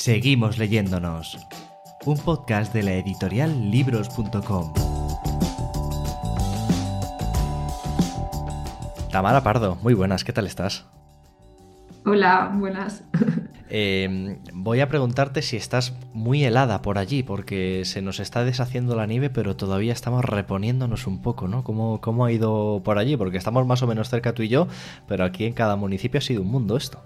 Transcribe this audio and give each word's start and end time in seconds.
Seguimos 0.00 0.56
leyéndonos. 0.56 1.36
Un 2.06 2.16
podcast 2.16 2.72
de 2.72 2.82
la 2.82 2.94
editorial 2.94 3.70
libros.com. 3.70 4.72
Tamara 9.12 9.42
Pardo, 9.42 9.76
muy 9.82 9.92
buenas, 9.92 10.24
¿qué 10.24 10.32
tal 10.32 10.46
estás? 10.46 10.86
Hola, 12.06 12.50
buenas. 12.54 13.04
Eh, 13.72 14.40
voy 14.52 14.80
a 14.80 14.88
preguntarte 14.88 15.42
si 15.42 15.56
estás 15.56 15.94
muy 16.12 16.42
helada 16.42 16.82
por 16.82 16.98
allí, 16.98 17.22
porque 17.22 17.82
se 17.84 18.02
nos 18.02 18.18
está 18.18 18.42
deshaciendo 18.42 18.96
la 18.96 19.06
nieve, 19.06 19.30
pero 19.30 19.54
todavía 19.54 19.92
estamos 19.92 20.24
reponiéndonos 20.24 21.06
un 21.06 21.22
poco, 21.22 21.46
¿no? 21.46 21.62
¿Cómo, 21.62 22.00
¿Cómo 22.00 22.24
ha 22.24 22.32
ido 22.32 22.82
por 22.82 22.98
allí? 22.98 23.16
Porque 23.16 23.38
estamos 23.38 23.64
más 23.68 23.80
o 23.84 23.86
menos 23.86 24.08
cerca 24.08 24.34
tú 24.34 24.42
y 24.42 24.48
yo, 24.48 24.66
pero 25.06 25.24
aquí 25.24 25.44
en 25.44 25.52
cada 25.52 25.76
municipio 25.76 26.18
ha 26.18 26.20
sido 26.20 26.42
un 26.42 26.48
mundo 26.48 26.76
esto. 26.76 27.00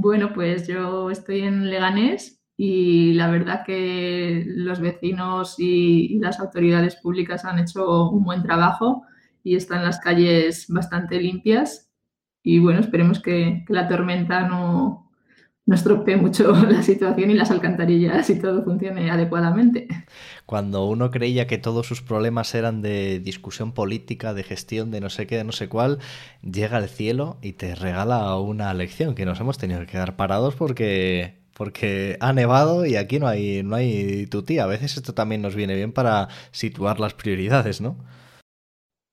Bueno, 0.00 0.32
pues 0.32 0.68
yo 0.68 1.10
estoy 1.10 1.40
en 1.40 1.68
Leganés 1.70 2.40
y 2.56 3.14
la 3.14 3.28
verdad 3.28 3.64
que 3.66 4.44
los 4.46 4.78
vecinos 4.80 5.56
y, 5.58 6.20
las 6.20 6.38
autoridades 6.38 6.94
públicas 6.96 7.44
han 7.44 7.58
hecho 7.58 8.08
un 8.10 8.22
buen 8.24 8.44
trabajo 8.44 9.02
y 9.42 9.56
están 9.56 9.84
las 9.84 9.98
calles 9.98 10.66
bastante 10.68 11.20
limpias. 11.20 11.90
Y 12.44 12.60
bueno, 12.60 12.78
esperemos 12.78 13.20
que, 13.20 13.64
que 13.66 13.72
la 13.72 13.88
tormenta 13.88 14.46
no, 14.48 15.07
no 15.68 15.74
estropee 15.74 16.16
mucho 16.16 16.50
la 16.70 16.82
situación 16.82 17.30
y 17.30 17.34
las 17.34 17.50
alcantarillas 17.50 18.30
y 18.30 18.38
todo 18.38 18.64
funcione 18.64 19.10
adecuadamente. 19.10 19.86
Cuando 20.46 20.86
uno 20.86 21.10
creía 21.10 21.46
que 21.46 21.58
todos 21.58 21.86
sus 21.86 22.00
problemas 22.00 22.54
eran 22.54 22.80
de 22.80 23.20
discusión 23.20 23.72
política, 23.72 24.32
de 24.32 24.44
gestión, 24.44 24.90
de 24.90 25.02
no 25.02 25.10
sé 25.10 25.26
qué, 25.26 25.36
de 25.36 25.44
no 25.44 25.52
sé 25.52 25.68
cuál, 25.68 25.98
llega 26.42 26.78
el 26.78 26.88
cielo 26.88 27.36
y 27.42 27.52
te 27.52 27.74
regala 27.74 28.34
una 28.38 28.72
lección 28.72 29.14
que 29.14 29.26
nos 29.26 29.40
hemos 29.40 29.58
tenido 29.58 29.80
que 29.80 29.86
quedar 29.86 30.16
parados 30.16 30.54
porque 30.56 31.36
porque 31.52 32.16
ha 32.20 32.32
nevado 32.32 32.86
y 32.86 32.96
aquí 32.96 33.18
no 33.18 33.26
hay 33.26 33.62
no 33.62 33.76
hay 33.76 34.26
tutía. 34.26 34.64
A 34.64 34.68
veces 34.68 34.96
esto 34.96 35.12
también 35.12 35.42
nos 35.42 35.54
viene 35.54 35.74
bien 35.74 35.92
para 35.92 36.28
situar 36.50 36.98
las 36.98 37.12
prioridades, 37.12 37.82
¿no? 37.82 37.98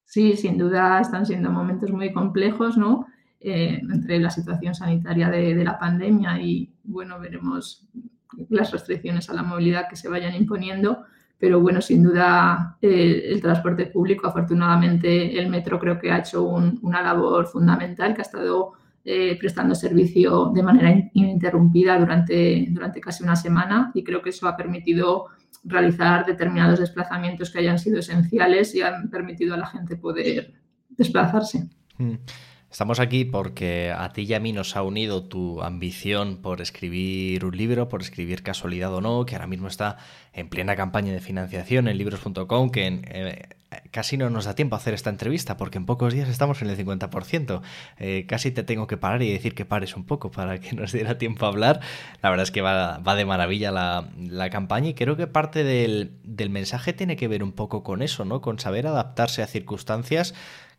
Sí, 0.06 0.38
sin 0.38 0.58
duda 0.58 1.02
están 1.02 1.25
siendo 1.25 1.52
momentos 1.52 1.92
muy 1.92 2.14
complejos, 2.14 2.78
¿no? 2.78 3.08
Eh, 3.39 3.80
entre 3.80 4.19
la 4.19 4.30
situación 4.30 4.73
sanitaria 4.73 5.30
de, 5.30 5.64
la 5.64 5.78
pandemia 5.78 6.41
y, 6.41 6.73
bueno, 6.83 7.19
veremos 7.19 7.88
las 8.50 8.72
restricciones 8.72 9.30
a 9.30 9.33
la 9.33 9.44
movilidad 9.44 9.88
que 9.88 9.95
se 9.95 10.09
vayan 10.09 10.33
imponiendo. 10.33 11.03
Pero, 11.38 11.59
bueno, 11.59 11.81
sin 11.81 12.02
duda 12.02 12.78
eh, 12.81 13.25
el 13.25 13.41
transporte 13.41 13.88
público, 13.88 14.28
afortunadamente 14.28 15.38
el 15.38 15.50
metro 15.50 15.80
creo 15.80 16.00
que 16.00 16.11
ha 16.11 16.19
hecho 16.19 16.44
un, 16.44 16.80
una 16.81 17.02
labor 17.02 17.45
fundamental, 17.45 18.16
que 18.16 18.22
ha 18.22 18.23
estado 18.23 18.73
eh, 19.03 19.38
prestando 19.38 19.75
servicio 19.75 20.52
de 20.56 20.63
manera 20.63 20.91
ininterrumpida 21.13 22.00
durante, 22.00 22.66
durante 22.69 23.00
casi 23.00 23.23
una 23.23 23.36
semana 23.36 23.91
y 23.94 24.03
creo 24.03 24.23
que 24.23 24.31
eso 24.31 24.47
ha 24.47 24.57
permitido 24.57 25.28
realizar 25.63 26.25
determinados 26.25 26.79
desplazamientos 26.79 27.52
que 27.52 27.59
hayan 27.59 27.78
sido 27.78 28.00
esenciales 28.00 28.73
y 28.73 28.81
han 28.81 29.12
permitido 29.12 29.53
a 29.53 29.57
la 29.57 29.67
gente 29.67 29.96
poder 29.97 30.56
desplazarse. 30.90 31.69
Mm. 32.00 32.16
Estamos 32.75 33.00
aquí 33.00 33.24
porque 33.24 33.94
a 33.97 34.09
ti 34.09 34.24
y 34.24 34.34
a 34.34 34.41
mí 34.41 34.52
nos 34.52 34.75
ha 34.75 34.84
unido 34.84 35.24
tu 35.24 35.62
ambición 35.62 36.36
por 36.41 36.59
escribir 36.59 37.46
un 37.46 37.56
libro, 37.56 37.88
por 37.88 38.02
escribir 38.02 38.44
casualidad 38.44 38.94
o 38.94 39.00
no, 39.00 39.25
que 39.25 39.36
ahora 39.36 39.47
mismo 39.47 39.69
está 39.69 39.96
en 40.34 40.50
plena 40.50 40.75
campaña 40.75 41.14
de 41.14 41.22
financiación 41.22 41.88
en 41.88 41.97
libros.com, 41.97 42.69
que 42.72 43.02
eh, 43.06 43.47
casi 43.91 44.18
no 44.18 44.30
nos 44.30 44.44
da 44.44 44.56
tiempo 44.56 44.75
a 44.75 44.80
hacer 44.80 44.94
esta 44.94 45.09
entrevista 45.09 45.56
porque 45.56 45.78
en 45.78 45.85
pocos 45.85 46.14
días 46.14 46.28
estamos 46.28 46.62
en 46.62 46.69
el 46.69 46.78
50%. 46.78 47.62
Eh, 47.97 48.25
casi 48.28 48.52
te 48.52 48.64
tengo 48.64 48.88
que 48.88 48.97
parar 48.97 49.22
y 49.22 49.31
decir 49.31 49.56
que 49.56 49.64
pares 49.64 49.96
un 49.96 50.03
poco 50.03 50.30
para 50.30 50.59
que 50.59 50.75
nos 50.75 50.91
diera 50.91 51.18
tiempo 51.18 51.46
a 51.46 51.47
hablar. 51.47 51.80
La 52.22 52.30
verdad 52.30 52.44
es 52.44 52.52
que 52.52 52.59
va, 52.59 53.00
de 53.00 53.25
maravilla 53.25 53.72
la, 53.72 54.09
la, 54.19 54.50
campaña 54.50 54.90
y 54.90 54.96
creo 54.96 55.16
que 55.16 55.28
parte 55.28 55.64
del, 55.64 56.12
del 56.25 56.50
mensaje 56.50 56.91
tiene 56.91 57.16
que 57.16 57.30
ver 57.30 57.41
un 57.41 57.53
poco 57.53 57.84
con 57.84 58.02
eso, 58.02 58.25
¿no? 58.25 58.41
Con 58.41 58.59
saber 58.59 58.85
adaptarse 58.85 59.41
a 59.44 59.47
circunstancias 59.47 60.34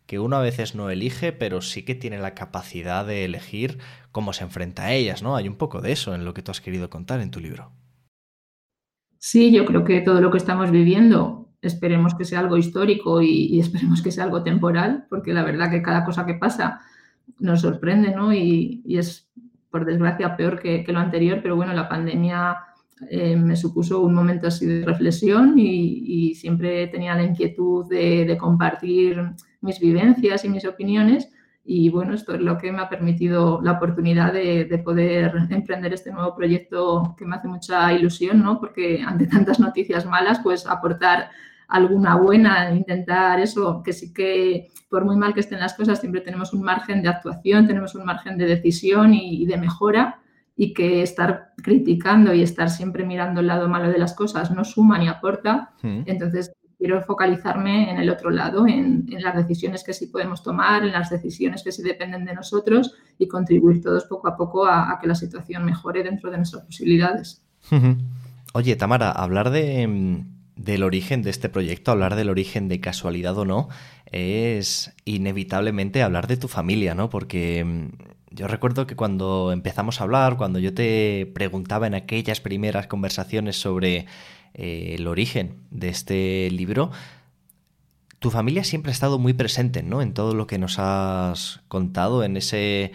que 0.07 0.19
uno 0.19 0.37
a 0.37 0.41
veces 0.41 0.73
no 0.73 0.89
elige, 0.89 1.33
pero 1.33 1.61
sí 1.61 1.83
que 1.83 1.93
tiene 1.93 2.17
la 2.17 2.33
capacidad 2.33 3.05
de 3.05 3.25
elegir 3.25 3.77
cómo 4.11 4.31
se 4.31 4.45
enfrenta 4.45 4.85
a 4.85 4.93
ellas, 4.93 5.21
¿no? 5.21 5.35
Hay 5.35 5.49
un 5.49 5.57
poco 5.57 5.81
de 5.81 5.91
eso 5.91 6.15
en 6.15 6.23
lo 6.23 6.33
que 6.33 6.41
tú 6.41 6.49
has 6.49 6.61
querido 6.61 6.89
contar 6.89 7.19
en 7.19 7.29
tu 7.29 7.41
libro. 7.41 7.73
Sí, 9.19 9.51
yo 9.51 9.65
creo 9.65 9.83
que 9.83 9.99
todo 9.99 10.21
lo 10.21 10.31
que 10.31 10.37
estamos 10.37 10.71
viviendo, 10.71 11.49
esperemos 11.61 12.15
que 12.15 12.23
sea 12.23 12.39
algo 12.39 12.55
histórico 12.57 13.21
y, 13.21 13.59
esperemos 13.59 14.01
que 14.01 14.11
sea 14.11 14.23
algo 14.23 14.43
temporal, 14.43 15.05
porque 15.09 15.33
la 15.33 15.43
verdad 15.43 15.69
que 15.69 15.81
cada 15.81 16.05
cosa 16.05 16.25
que 16.25 16.35
pasa 16.35 16.79
nos 17.39 17.61
sorprende, 17.61 18.15
¿no? 18.15 18.33
Y, 18.33 18.81
es, 18.87 19.29
por 19.69 19.85
desgracia, 19.85 20.37
peor 20.37 20.57
que, 20.61 20.85
lo 20.87 20.99
anterior, 20.99 21.41
pero 21.43 21.57
bueno, 21.57 21.73
la 21.73 21.89
pandemia 21.89 22.55
eh, 23.09 23.35
me 23.35 23.57
supuso 23.57 23.99
un 23.99 24.13
momento 24.13 24.47
así 24.47 24.65
de 24.65 24.85
reflexión 24.85 25.59
y, 25.59 26.33
siempre 26.35 26.87
tenía 26.87 27.13
la 27.15 27.23
inquietud 27.23 27.89
de 27.89 28.37
compartir 28.39 29.35
mis 29.67 29.79
vivencias 29.79 30.43
y 30.43 30.49
mis 30.49 30.65
opiniones. 30.65 31.31
Y 31.63 31.89
bueno, 31.89 32.15
esto 32.15 32.33
es 32.33 32.41
lo 32.41 32.57
que 32.57 32.71
me 32.71 32.81
ha 32.81 32.89
permitido 32.89 33.59
la 33.61 33.73
oportunidad 33.73 34.31
de, 34.31 34.65
de, 34.65 34.77
poder 34.79 35.33
emprender 35.49 35.93
este 35.93 36.11
nuevo 36.11 36.33
proyecto 36.33 37.13
que 37.17 37.25
me 37.25 37.35
hace 37.35 37.49
mucha 37.49 37.91
ilusión, 37.93 38.41
¿no? 38.41 38.59
Porque 38.59 39.03
ante 39.05 39.27
tantas 39.27 39.59
noticias 39.59 40.05
malas, 40.05 40.39
pues 40.41 40.65
aportar 40.65 41.29
alguna 41.67 42.15
buena, 42.15 42.71
intentar 42.71 43.39
eso, 43.41 43.83
que 43.83 43.91
sí 43.91 44.13
que 44.13 44.69
por 44.89 45.03
muy 45.03 45.17
mal 45.17 45.33
que 45.33 45.41
estén 45.41 45.59
las 45.59 45.73
cosas, 45.73 45.99
siempre 45.99 46.21
tenemos 46.21 46.53
un 46.53 46.61
margen 46.61 47.01
de 47.01 47.09
actuación, 47.09 47.67
tenemos 47.67 47.93
un 47.93 48.05
margen 48.05 48.37
de 48.37 48.45
decisión 48.45 49.13
y, 49.13 49.43
y 49.43 49.45
de 49.45 49.57
mejora 49.57 50.21
y 50.57 50.73
que 50.73 51.03
estar 51.03 51.53
criticando 51.61 52.33
y 52.33 52.41
estar 52.41 52.69
siempre 52.69 53.05
mirando 53.05 53.41
el 53.41 53.47
lado 53.47 53.69
malo 53.69 53.91
de 53.91 53.99
las 53.99 54.15
cosas 54.15 54.49
no 54.49 54.65
suma 54.65 54.97
ni 54.97 55.07
aporta. 55.07 55.73
Mm. 55.83 56.01
Entonces, 56.07 56.51
quiero 56.77 57.01
focalizarme 57.01 57.89
en 57.89 57.97
el 57.97 58.09
otro 58.09 58.29
lado, 58.29 58.67
en, 58.67 59.05
las 59.09 59.35
decisiones 59.35 59.83
que 59.83 59.93
sí 59.93 60.07
podemos 60.07 60.43
tomar, 60.43 60.83
en 60.83 60.91
las 60.91 61.09
decisiones 61.09 61.63
que 61.63 61.71
sí 61.71 61.81
dependen 61.81 62.25
de 62.25 62.33
nosotros 62.33 62.93
y 63.17 63.27
contribuir 63.27 63.81
todos 63.81 64.05
poco 64.05 64.27
a 64.27 64.37
poco 64.37 64.65
a, 64.65 64.91
a 64.91 64.99
que 64.99 65.07
la 65.07 65.15
situación 65.15 65.65
mejore 65.65 66.03
dentro 66.03 66.29
de 66.29 66.37
nuestras 66.37 66.63
posibilidades. 66.63 67.43
Oye, 68.53 68.75
Tamara, 68.75 69.11
hablar 69.11 69.49
de, 69.49 70.23
del 70.55 70.83
origen 70.83 71.21
de 71.21 71.29
este 71.29 71.49
proyecto, 71.49 71.91
hablar 71.91 72.15
del 72.15 72.29
origen 72.29 72.67
de 72.67 72.79
casualidad 72.79 73.37
o 73.37 73.45
no, 73.45 73.69
es 74.11 74.93
inevitablemente 75.05 76.01
hablar 76.01 76.27
de 76.27 76.37
tu 76.37 76.47
familia, 76.47 76.95
¿no? 76.95 77.09
Porque 77.09 77.89
yo 78.37 78.47
recuerdo 78.47 78.85
que 78.85 78.95
cuando 78.95 79.51
empezamos 79.51 79.99
a 79.99 80.03
hablar, 80.03 80.37
cuando 80.37 80.59
yo 80.59 80.71
te 80.73 81.29
preguntaba 81.33 81.87
en 81.87 81.95
aquellas 81.95 82.39
primeras 82.39 82.85
conversaciones 82.85 83.59
sobre 83.59 84.05
eh, 84.53 84.95
el 84.95 85.07
origen 85.07 85.55
de 85.71 85.89
este 85.89 86.49
libro, 86.51 86.91
tu 88.19 88.29
familia 88.29 88.63
siempre 88.63 88.91
ha 88.91 88.93
estado 88.93 89.17
muy 89.17 89.33
presente, 89.33 89.81
¿no? 89.81 90.03
En 90.03 90.13
todo 90.13 90.35
lo 90.35 90.45
que 90.45 90.59
nos 90.59 90.77
has 90.77 91.61
contado, 91.67 92.23
en 92.23 92.37
ese 92.37 92.91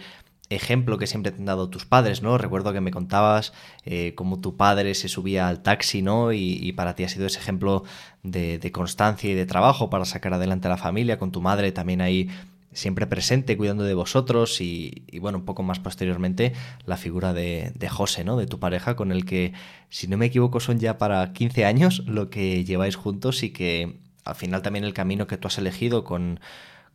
ejemplo 0.49 0.97
que 0.97 1.07
siempre 1.07 1.33
te 1.33 1.39
han 1.39 1.45
dado 1.45 1.69
tus 1.69 1.85
padres, 1.85 2.21
¿no? 2.21 2.37
Recuerdo 2.37 2.71
que 2.71 2.81
me 2.81 2.91
contabas 2.91 3.51
eh, 3.83 4.13
cómo 4.15 4.39
tu 4.39 4.55
padre 4.55 4.95
se 4.95 5.09
subía 5.09 5.49
al 5.49 5.61
taxi, 5.61 6.01
¿no? 6.01 6.31
Y, 6.31 6.71
para 6.71 6.95
ti 6.95 7.03
ha 7.03 7.09
sido 7.09 7.25
ese 7.25 7.39
ejemplo 7.39 7.83
de, 8.23 8.59
de, 8.59 8.71
constancia 8.71 9.29
y 9.29 9.33
de 9.33 9.45
trabajo 9.45 9.89
para 9.89 10.05
sacar 10.05 10.33
adelante 10.33 10.67
a 10.67 10.71
la 10.71 10.77
familia, 10.77 11.19
con 11.19 11.33
tu 11.33 11.41
madre 11.41 11.73
también 11.73 11.99
ahí 11.99 12.29
siempre 12.73 13.07
presente, 13.07 13.57
cuidando 13.57 13.83
de 13.83 13.93
vosotros 13.93 14.61
y, 14.61 15.03
y, 15.07 15.19
bueno, 15.19 15.39
un 15.39 15.45
poco 15.45 15.63
más 15.63 15.79
posteriormente 15.79 16.53
la 16.85 16.97
figura 16.97 17.33
de, 17.33 17.71
de, 17.75 17.89
José, 17.89 18.23
¿no? 18.23 18.37
De 18.37 18.47
tu 18.47 18.59
pareja, 18.59 18.95
con 18.95 19.11
el 19.11 19.25
que, 19.25 19.53
si 19.89 20.07
no 20.07 20.17
me 20.17 20.27
equivoco, 20.27 20.59
son 20.59 20.79
ya 20.79 20.97
para 20.97 21.33
15 21.33 21.65
años 21.65 22.03
lo 22.05 22.29
que 22.29 22.63
lleváis 22.63 22.95
juntos 22.95 23.43
y 23.43 23.51
que 23.51 23.99
al 24.25 24.35
final 24.35 24.61
también 24.61 24.85
el 24.85 24.93
camino 24.93 25.27
que 25.27 25.37
tú 25.37 25.47
has 25.47 25.57
elegido 25.57 26.03
con, 26.03 26.39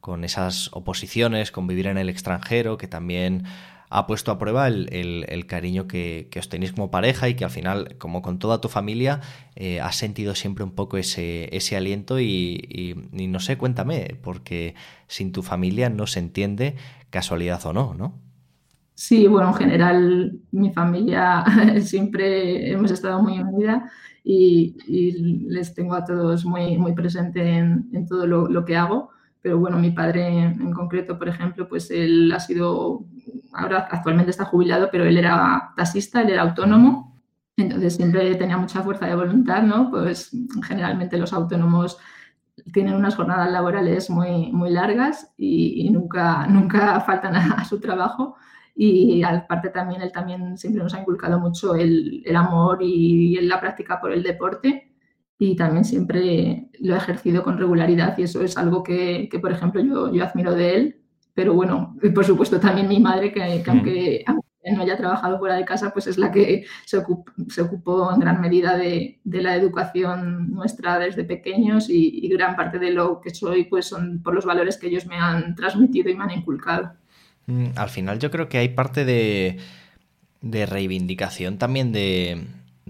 con 0.01 0.25
esas 0.25 0.71
oposiciones, 0.73 1.51
con 1.51 1.67
vivir 1.67 1.87
en 1.87 1.99
el 1.99 2.09
extranjero, 2.09 2.79
que 2.79 2.89
también 2.89 3.45
ha 3.90 4.06
puesto 4.06 4.31
a 4.31 4.38
prueba 4.38 4.69
el, 4.69 5.44
cariño 5.46 5.87
que, 5.87 6.29
os 6.38 6.49
tenéis 6.49 6.73
como 6.73 6.90
pareja 6.90 7.29
y 7.29 7.35
que 7.35 7.44
al 7.44 7.50
final, 7.50 7.96
como 7.99 8.23
con 8.23 8.38
toda 8.38 8.61
tu 8.61 8.69
familia, 8.69 9.20
eh, 9.56 9.81
has 9.81 9.96
sentido 9.96 10.35
siempre 10.35 10.64
un 10.64 10.73
poco 10.73 10.99
ese, 10.99 11.55
ese 11.56 11.76
aliento 11.76 12.20
y, 12.20 13.08
no 13.12 13.40
sé, 13.40 13.56
cuéntame, 13.56 14.19
porque 14.23 14.75
sin 15.06 15.32
tu 15.32 15.43
familia 15.43 15.88
no 15.90 16.06
se 16.06 16.20
entiende 16.20 16.76
casualidad 17.11 17.64
o 17.67 17.73
no, 17.73 17.94
¿no? 17.94 18.14
Sí, 18.94 19.29
bueno, 19.29 19.50
en 19.50 19.55
general 19.55 20.41
mi 20.50 20.73
familia 20.73 21.44
siempre 21.82 22.70
hemos 22.73 22.91
estado 22.91 23.23
muy 23.23 23.38
unida 23.38 23.91
y, 24.25 24.75
les 25.49 25.73
tengo 25.73 25.94
a 25.94 26.05
todos 26.05 26.44
muy, 26.44 26.76
muy 26.76 26.93
presente 26.93 27.49
en, 27.49 28.06
todo 28.08 28.26
lo, 28.26 28.49
lo, 28.49 28.64
que 28.64 28.76
hago. 28.76 29.11
Pero 29.40 29.58
bueno, 29.58 29.79
mi 29.79 29.90
padre 29.90 30.26
en 30.26 30.73
concreto, 30.73 31.19
por 31.19 31.29
ejemplo, 31.29 31.69
pues 31.69 31.90
él 31.90 32.32
ha 32.32 32.40
sido 32.40 33.06
ahora 33.52 33.88
actualmente 33.90 34.31
está 34.31 34.44
jubilado, 34.44 34.88
pero 34.90 35.05
él 35.05 35.17
era 35.17 35.73
taxista, 35.76 36.23
él 36.23 36.31
era 36.31 36.43
autónomo, 36.43 37.20
entonces 37.56 37.96
siempre 37.96 38.35
tenía 38.37 38.56
mucha 38.56 38.82
fuerza 38.82 39.06
de 39.06 39.14
voluntad, 39.14 39.62
¿no? 39.62 39.90
Pues 39.90 40.31
generalmente 40.62 41.19
los 41.19 41.32
autónomos 41.32 41.99
tienen 42.73 42.94
unas 42.94 43.17
jornadas 43.17 43.50
laborales 43.50 44.11
muy, 44.11 44.52
muy 44.52 44.70
largas 44.70 45.32
y, 45.37 45.88
nunca, 45.91 46.46
nunca 46.46 47.00
faltan 47.00 47.37
a, 47.37 47.64
su 47.64 47.81
trabajo. 47.81 48.37
Y 48.81 49.25
aparte 49.25 49.70
también, 49.70 50.02
él 50.02 50.12
también 50.12 50.56
siempre 50.56 50.82
nos 50.82 50.94
ha 50.94 51.00
inculcado 51.00 51.41
mucho 51.41 51.75
el, 51.75 52.23
el 52.25 52.37
amor 52.37 52.79
y, 52.81 53.41
la 53.41 53.61
práctica 53.61 54.00
por 54.00 54.12
el 54.12 54.23
deporte 54.23 54.88
y 55.38 55.56
también 55.56 55.85
siempre 55.85 56.69
lo 56.81 56.94
ha 56.94 56.99
ejercido 56.99 57.43
con 57.43 57.58
regularidad 57.58 58.19
y 58.19 58.25
eso 58.25 58.43
es 58.43 58.56
algo 58.58 58.82
que, 58.82 59.29
que 59.31 59.38
por 59.38 59.52
ejemplo, 59.52 59.81
yo, 59.81 60.12
yo 60.12 60.25
admiro 60.25 60.55
de 60.55 60.76
él 60.76 60.99
pero 61.38 61.55
bueno, 61.55 61.94
y 62.02 62.08
por 62.08 62.25
supuesto 62.25 62.58
también 62.58 62.88
mi 62.88 62.99
madre, 62.99 63.32
que, 63.32 63.62
mm. 63.64 63.70
aunque, 63.70 64.25
no 64.75 64.82
haya 64.82 64.96
trabajado 64.96 65.38
fuera 65.38 65.55
de 65.55 65.64
casa, 65.64 65.93
pues 65.93 66.08
es 66.08 66.19
la 66.19 66.32
que 66.32 66.64
se, 66.85 66.96
ocupó, 66.96 68.12
en 68.12 68.19
gran 68.19 68.40
medida 68.40 68.76
de, 68.76 69.20
la 69.23 69.55
educación 69.55 70.50
nuestra 70.50 70.99
desde 70.99 71.23
pequeños 71.23 71.91
y, 71.91 72.29
gran 72.29 72.56
parte 72.56 72.81
de 72.81 72.91
lo 72.91 73.20
que 73.20 73.31
soy 73.31 73.67
pues 73.67 73.87
son 73.87 74.20
por 74.20 74.34
los 74.34 74.46
valores 74.46 74.79
que 74.79 74.88
ellos 74.88 75.06
me 75.06 75.14
han 75.14 75.55
transmitido 75.55 76.11
y 76.11 76.17
me 76.17 76.25
han 76.25 76.32
inculcado. 76.32 76.94
Mm, 77.46 77.67
al 77.76 77.88
final 77.88 78.19
yo 78.19 78.32
creo 78.32 78.49
que 78.49 78.58
hay 78.58 78.70
parte 78.70 79.05
de, 79.05 79.61
reivindicación 80.43 81.56
también 81.56 81.93
de, 81.93 82.49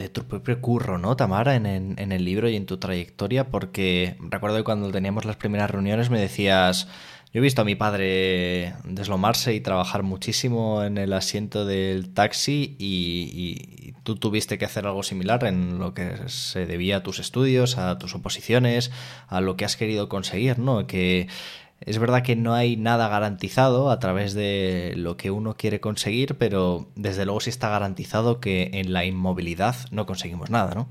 tu 0.08 0.24
propio 0.24 0.60
curro, 0.60 0.98
¿no, 0.98 1.16
Tamara, 1.16 1.56
en, 1.56 1.66
en, 1.66 2.12
el 2.12 2.24
libro 2.24 2.48
y 2.48 2.54
en 2.54 2.66
tu 2.66 2.78
trayectoria? 2.78 3.48
Porque 3.48 4.16
recuerdo 4.20 4.58
que 4.58 4.64
cuando 4.64 4.92
teníamos 4.92 5.24
las 5.24 5.36
primeras 5.36 5.70
reuniones 5.70 6.10
me 6.10 6.20
decías, 6.20 6.86
yo 7.32 7.40
he 7.40 7.42
visto 7.42 7.60
a 7.60 7.64
mi 7.66 7.74
padre 7.74 8.74
deslomarse 8.84 9.52
y 9.52 9.60
trabajar 9.60 10.02
muchísimo 10.02 10.82
en 10.82 10.96
el 10.96 11.12
asiento 11.12 11.66
del 11.66 12.14
taxi 12.14 12.74
y, 12.78 13.92
tú 14.02 14.16
tuviste 14.16 14.56
que 14.56 14.64
hacer 14.64 14.86
algo 14.86 15.02
similar 15.02 15.44
en 15.44 15.78
lo 15.78 15.92
que 15.92 16.16
se 16.28 16.64
debía 16.64 16.98
a 16.98 17.02
tus 17.02 17.18
estudios, 17.18 17.76
a 17.76 17.98
tus 17.98 18.14
oposiciones, 18.14 18.90
a 19.26 19.42
lo 19.42 19.58
que 19.58 19.66
has 19.66 19.76
querido 19.76 20.08
conseguir, 20.08 20.58
¿no? 20.58 20.86
Que 20.86 21.28
es 21.88 21.98
verdad 21.98 22.22
que 22.22 22.36
no 22.36 22.54
hay 22.54 22.76
nada 22.76 23.08
garantizado 23.08 23.90
a 23.90 23.98
través 23.98 24.34
de 24.34 24.94
lo 24.96 25.16
que 25.16 25.30
uno 25.30 25.54
quiere 25.54 25.80
conseguir, 25.80 26.36
pero 26.36 26.88
desde 26.96 27.24
luego 27.24 27.40
sí 27.40 27.50
está 27.50 27.68
garantizado 27.70 28.40
que 28.40 28.70
en 28.74 28.92
la 28.92 29.04
inmovilidad 29.04 29.74
no 29.90 30.06
conseguimos 30.06 30.50
nada, 30.50 30.74
¿no? 30.74 30.88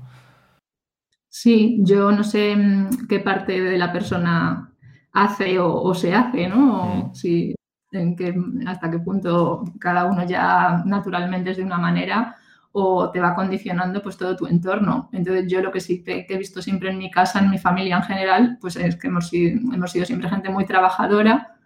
Sí, 1.28 1.78
yo 1.82 2.10
no 2.10 2.24
sé 2.24 2.56
mm, 2.56 3.06
qué 3.08 3.20
parte 3.20 3.60
de 3.60 3.78
la 3.78 3.92
persona 3.92 4.72
hace 5.12 5.58
o, 5.58 5.94
se 5.94 6.14
hace, 6.14 6.48
¿no? 6.48 7.10
si, 7.14 7.54
en 7.92 8.16
qué, 8.16 8.34
hasta 8.66 8.90
qué 8.90 8.98
punto 8.98 9.64
cada 9.80 10.04
uno 10.04 10.26
ya 10.26 10.82
naturalmente 10.84 11.52
es 11.52 11.56
de 11.56 11.64
una 11.64 11.78
manera 11.78 12.36
o 12.80 13.10
te 13.10 13.20
va 13.20 13.34
condicionando 13.34 14.02
pues 14.02 14.16
todo 14.16 14.36
tu 14.36 14.46
entorno. 14.46 15.08
Entonces 15.12 15.50
yo 15.50 15.60
lo 15.60 15.72
que 15.72 15.80
sí 15.80 16.04
que, 16.04 16.26
he 16.28 16.38
visto 16.38 16.62
siempre 16.62 16.90
en 16.90 16.98
mi 16.98 17.10
casa, 17.10 17.40
en 17.40 17.50
mi 17.50 17.58
familia 17.58 17.96
en 17.96 18.02
general, 18.02 18.58
pues 18.60 18.76
es 18.76 18.96
que 18.96 19.08
hemos 19.08 19.28
sido, 19.28 19.74
hemos 19.74 19.90
sido 19.90 20.04
siempre 20.04 20.28
gente 20.28 20.48
muy 20.48 20.64
trabajadora 20.64 21.56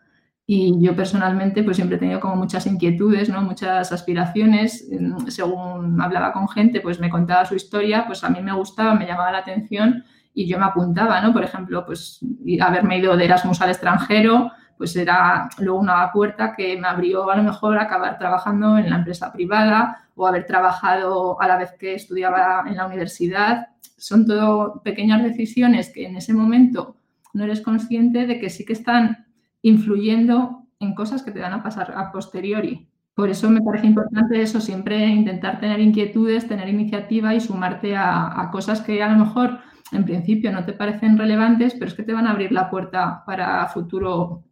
y 0.47 0.81
yo 0.81 0.97
personalmente 0.97 1.63
pues 1.63 1.77
siempre 1.77 1.97
he 1.97 2.01
tenido 2.01 2.21
como 2.21 2.37
muchas 2.37 2.67
inquietudes, 2.67 3.29
¿no? 3.29 3.43
muchas 3.43 3.93
aspiraciones. 3.93 4.89
Según 5.29 6.01
hablaba 6.01 6.33
con 6.33 6.49
gente, 6.49 6.81
pues 6.81 6.99
me 6.99 7.11
contaba 7.11 7.45
su 7.45 7.55
historia, 7.55 8.05
pues 8.07 8.25
a 8.25 8.31
mí 8.31 8.41
me 8.41 8.53
gustaba, 8.53 8.95
me 8.95 9.07
llamaba 9.07 9.33
la 9.33 9.39
atención 9.39 10.05
y 10.33 10.47
yo 10.47 10.59
me 10.59 10.65
apuntaba, 10.65 11.21
¿no? 11.21 11.33
Por 11.35 11.45
ejemplo, 11.45 11.85
pues 11.85 12.21
haberme 12.61 12.99
ido 12.99 13.17
de 13.19 13.27
Erasmus 13.27 13.61
al 13.61 13.69
extranjero, 13.69 14.51
pues 14.83 14.97
era 14.97 15.49
luego 15.59 15.79
una 15.79 16.11
puerta 16.11 16.55
que 16.57 16.77
me 16.77 16.89
abrió 16.89 17.31
a 17.31 17.37
lo 17.37 17.45
mejor 17.45 17.79
acabar 17.79 18.19
trabajando 18.19 18.77
en 18.79 18.91
la 18.91 18.97
empresa 18.97 19.33
privada 19.33 20.09
o 20.17 20.27
haber 20.27 20.45
trabajado 20.45 21.41
a 21.41 21.47
la 21.47 21.57
vez 21.57 21.71
que 21.79 21.95
estudiaba 21.95 22.65
en 22.67 22.77
la 22.77 22.87
universidad. 22.87 23.69
Son 23.97 24.27
todo 24.27 24.83
pequeñas 24.83 25.23
decisiones 25.23 25.93
que 25.95 26.07
en 26.07 26.17
ese 26.17 26.35
momento 26.35 26.97
no 27.33 27.45
eres 27.45 27.61
consciente 27.61 28.27
de 28.27 28.41
que 28.41 28.51
sí 28.51 28.65
que 28.65 28.73
están 28.73 29.29
influyendo 29.63 30.67
en 30.81 30.97
cosas 30.97 31.23
que 31.23 31.31
te 31.31 31.39
van 31.39 31.53
a 31.53 31.63
pasar 31.63 31.95
a 31.97 32.11
posteriori. 32.11 32.89
Por 33.15 33.31
eso 33.31 33.49
me 33.51 33.61
parece 33.61 33.87
importante 33.87 34.43
eso, 34.43 34.61
siempre 34.61 35.07
intentar 35.07 35.61
tener 35.61 35.79
inquietudes, 35.79 36.49
tener 36.49 36.69
iniciativa 36.69 37.37
y 37.37 37.41
sumarte 37.41 37.95
a, 37.95 38.41
a 38.43 38.51
cosas 38.51 38.81
que 38.81 39.01
a 39.01 39.13
lo 39.13 39.25
mejor 39.27 39.61
en 39.93 40.05
principio 40.05 40.51
no 40.51 40.65
te 40.65 40.73
parecen 40.73 41.17
relevantes, 41.17 41.75
pero 41.75 41.87
es 41.87 41.95
que 41.95 42.03
te 42.03 42.13
van 42.13 42.27
a 42.27 42.33
abrir 42.33 42.51
la 42.51 42.69
puerta 42.69 43.23
para 43.25 43.69
futuro, 43.69 44.43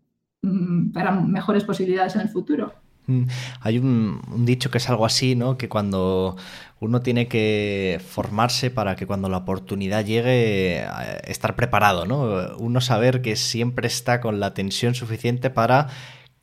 para 0.92 1.12
mejores 1.12 1.64
posibilidades 1.64 2.14
en 2.14 2.22
el 2.22 2.28
futuro. 2.28 2.72
Mm, 3.06 3.25
hay 3.60 3.78
un, 3.78 4.20
dicho 4.44 4.70
que 4.70 4.78
es 4.78 4.88
algo 4.88 5.04
así, 5.04 5.34
¿no? 5.34 5.58
Que 5.58 5.69
cuando 5.69 6.37
uno 6.78 7.02
tiene 7.02 7.28
que 7.28 8.00
formarse 8.06 8.70
para 8.70 8.96
que 8.96 9.06
cuando 9.06 9.28
la 9.28 9.38
oportunidad 9.38 10.04
llegue, 10.04 10.78
eh, 10.82 10.87
estar 11.25 11.56
preparado, 11.56 12.06
¿no? 12.06 12.56
Uno 12.58 12.81
saber 12.81 13.20
que 13.20 13.37
siempre 13.37 13.87
está 13.88 14.20
con 14.20 14.40
la 14.40 14.54
tensión 14.54 14.94
suficiente 14.94 15.50
para 15.50 15.88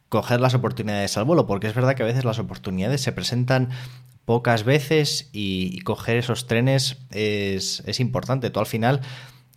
coger 0.09 0.39
las 0.41 0.53
oportunidades 0.53 1.17
al 1.17 1.25
vuelo, 1.25 1.47
porque 1.47 1.67
es 1.67 1.75
verdad 1.75 1.95
que 1.95 2.03
a 2.03 2.05
veces 2.05 2.25
las 2.25 2.39
oportunidades 2.39 3.01
se 3.01 3.11
presentan 3.11 3.69
pocas 4.25 4.63
veces 4.63 5.29
y, 5.31 5.79
coger 5.81 6.17
esos 6.17 6.47
trenes 6.47 6.97
es, 7.11 7.81
es, 7.85 7.99
importante. 8.01 8.49
Tú 8.49 8.59
al 8.59 8.65
final 8.65 9.01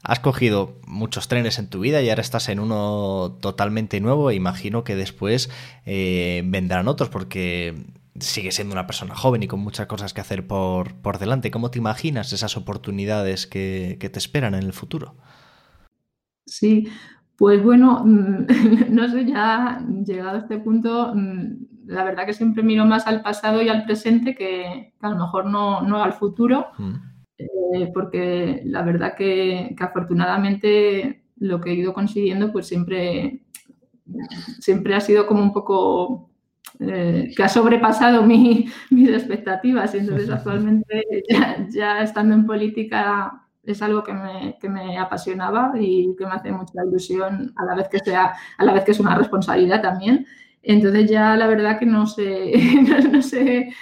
has 0.02 0.20
cogido 0.20 0.78
muchos 0.86 1.28
trenes 1.28 1.58
en 1.58 1.68
tu 1.68 1.80
vida 1.80 2.00
y 2.02 2.08
ahora 2.08 2.22
estás 2.22 2.48
en 2.48 2.60
uno 2.60 3.36
totalmente 3.40 4.00
nuevo 4.00 4.30
imagino 4.32 4.84
que 4.84 4.96
después 4.96 5.50
eh, 5.84 6.42
vendrán 6.46 6.88
otros 6.88 7.10
porque 7.10 7.86
sigues 8.18 8.54
siendo 8.54 8.72
una 8.72 8.86
persona 8.86 9.14
joven 9.14 9.42
y 9.42 9.48
con 9.48 9.60
muchas 9.60 9.86
cosas 9.86 10.12
que 10.12 10.20
hacer 10.20 10.46
por, 10.46 10.94
por 10.94 11.18
delante. 11.18 11.50
¿Cómo 11.50 11.70
te 11.70 11.78
imaginas 11.78 12.32
esas 12.32 12.56
oportunidades 12.56 13.46
que, 13.46 13.96
que 14.00 14.10
te 14.10 14.18
esperan 14.18 14.54
en 14.54 14.64
el 14.64 14.72
futuro? 14.72 15.14
Sí, 16.46 16.88
pues 17.36 17.62
bueno, 17.62 18.02
no 18.04 19.08
sé, 19.08 19.24
ya 19.24 19.82
llegado 20.04 20.36
a 20.36 20.40
este 20.40 20.58
punto, 20.58 21.12
mm, 21.14 21.86
la 21.86 22.04
verdad 22.04 22.26
que 22.26 22.34
siempre 22.34 22.62
miro 22.62 22.84
más 22.84 23.06
al 23.06 23.22
pasado 23.22 23.62
y 23.62 23.68
al 23.68 23.84
presente 23.84 24.34
que, 24.34 24.92
a 25.00 25.10
lo 25.10 25.16
mejor 25.16 25.46
no, 25.46 25.80
no 25.82 26.02
al 26.02 26.12
futuro, 26.12 26.66
mm. 26.76 26.94
Eh, 27.74 27.90
porque 27.92 28.62
la 28.64 28.82
verdad 28.82 29.14
que, 29.16 29.74
afortunadamente 29.78 31.22
lo 31.38 31.60
que 31.60 31.70
he 31.70 31.74
ido 31.74 31.94
consiguiendo 31.94 32.52
pues 32.52 32.66
siempre, 32.66 33.42
siempre 34.58 34.94
ha 34.94 35.00
sido 35.00 35.26
como 35.26 35.42
un 35.42 35.52
poco 35.52 36.30
eh, 36.80 37.32
que 37.36 37.42
ha 37.42 37.48
sobrepasado 37.48 38.22
mis 38.26 39.08
expectativas 39.08 39.94
y 39.94 39.98
entonces 39.98 40.28
actualmente 40.30 41.04
ya, 41.70 42.02
estando 42.02 42.34
en 42.34 42.46
política 42.46 43.46
es 43.62 43.82
algo 43.82 44.02
que 44.02 44.12
me, 44.12 44.56
que 44.60 44.68
me, 44.68 44.98
apasionaba 44.98 45.72
y 45.78 46.14
que 46.16 46.26
me 46.26 46.32
hace 46.32 46.50
mucha 46.50 46.84
ilusión 46.84 47.52
a 47.56 47.64
la 47.64 47.74
vez 47.74 47.88
que 47.88 47.98
sea, 47.98 48.34
a 48.58 48.64
la 48.64 48.72
vez 48.72 48.84
que 48.84 48.90
es 48.92 49.00
una 49.00 49.16
responsabilidad 49.16 49.82
también. 49.82 50.26
Entonces 50.62 51.10
ya 51.10 51.36
la 51.36 51.46
verdad 51.46 51.78
que 51.78 51.86
no 51.86 52.06
sé, 52.06 52.52
no, 53.12 53.22
sé, 53.22 53.72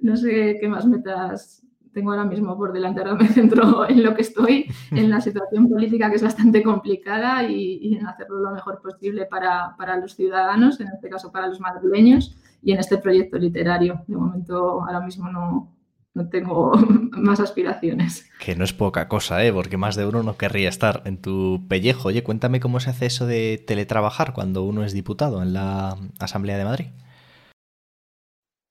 no 0.00 0.16
sé 0.16 0.58
qué 0.60 0.68
más 0.68 0.86
metas 0.86 1.62
tengo 1.98 2.12
ahora 2.12 2.24
mismo 2.24 2.56
por 2.56 2.72
delante. 2.72 3.00
Ahora 3.00 3.14
me 3.14 3.28
centro 3.28 3.88
en 3.88 4.02
lo 4.02 4.14
que 4.14 4.22
estoy, 4.22 4.66
en 4.92 5.10
la 5.10 5.20
situación 5.26 5.68
política 5.68 6.08
que 6.08 6.16
es 6.16 6.22
bastante 6.22 6.62
complicada 6.62 7.42
y, 7.42 7.78
y 7.82 7.96
en 7.96 8.06
hacerlo 8.06 8.38
lo 8.38 8.52
mejor 8.52 8.80
posible 8.80 9.26
para, 9.26 9.74
para, 9.76 9.96
los 9.96 10.14
ciudadanos, 10.14 10.80
en 10.80 10.88
este 10.88 11.08
caso 11.08 11.32
para 11.32 11.48
los 11.48 11.60
madrileños, 11.60 12.36
y 12.62 12.72
en 12.72 12.78
este 12.78 12.98
proyecto 12.98 13.36
literario. 13.38 14.04
De 14.06 14.16
momento 14.16 14.82
ahora 14.82 15.00
mismo 15.00 15.28
no, 15.28 15.76
no 16.14 16.28
tengo 16.28 16.72
más 17.12 17.40
aspiraciones. 17.40 18.30
Que 18.38 18.54
no 18.54 18.62
es 18.62 18.72
poca 18.72 19.08
cosa, 19.08 19.44
¿eh? 19.44 19.52
porque 19.52 19.76
más 19.76 19.96
de 19.96 20.06
uno 20.06 20.22
no 20.22 20.36
querría 20.36 20.68
estar 20.68 21.02
en 21.04 21.20
tu 21.20 21.66
pellejo. 21.68 22.08
Oye, 22.08 22.22
cuéntame 22.22 22.60
cómo 22.60 22.78
se 22.78 22.90
hace 22.90 23.06
eso 23.06 23.26
de 23.26 23.62
teletrabajar 23.66 24.32
cuando 24.34 24.62
uno 24.62 24.84
es 24.84 24.92
diputado 24.92 25.42
en 25.42 25.52
la 25.52 25.96
Asamblea 26.20 26.58
de 26.58 26.64
Madrid. 26.64 26.86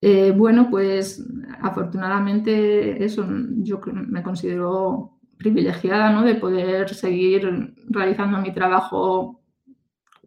Eh, 0.01 0.31
bueno, 0.31 0.69
pues 0.69 1.25
afortunadamente 1.61 3.03
eso 3.03 3.25
yo 3.57 3.81
me 3.85 4.21
considero 4.21 5.17
privilegiada 5.37 6.11
¿no? 6.11 6.23
de 6.23 6.35
poder 6.35 6.93
seguir 6.93 7.75
realizando 7.89 8.37
mi 8.39 8.53
trabajo 8.53 9.41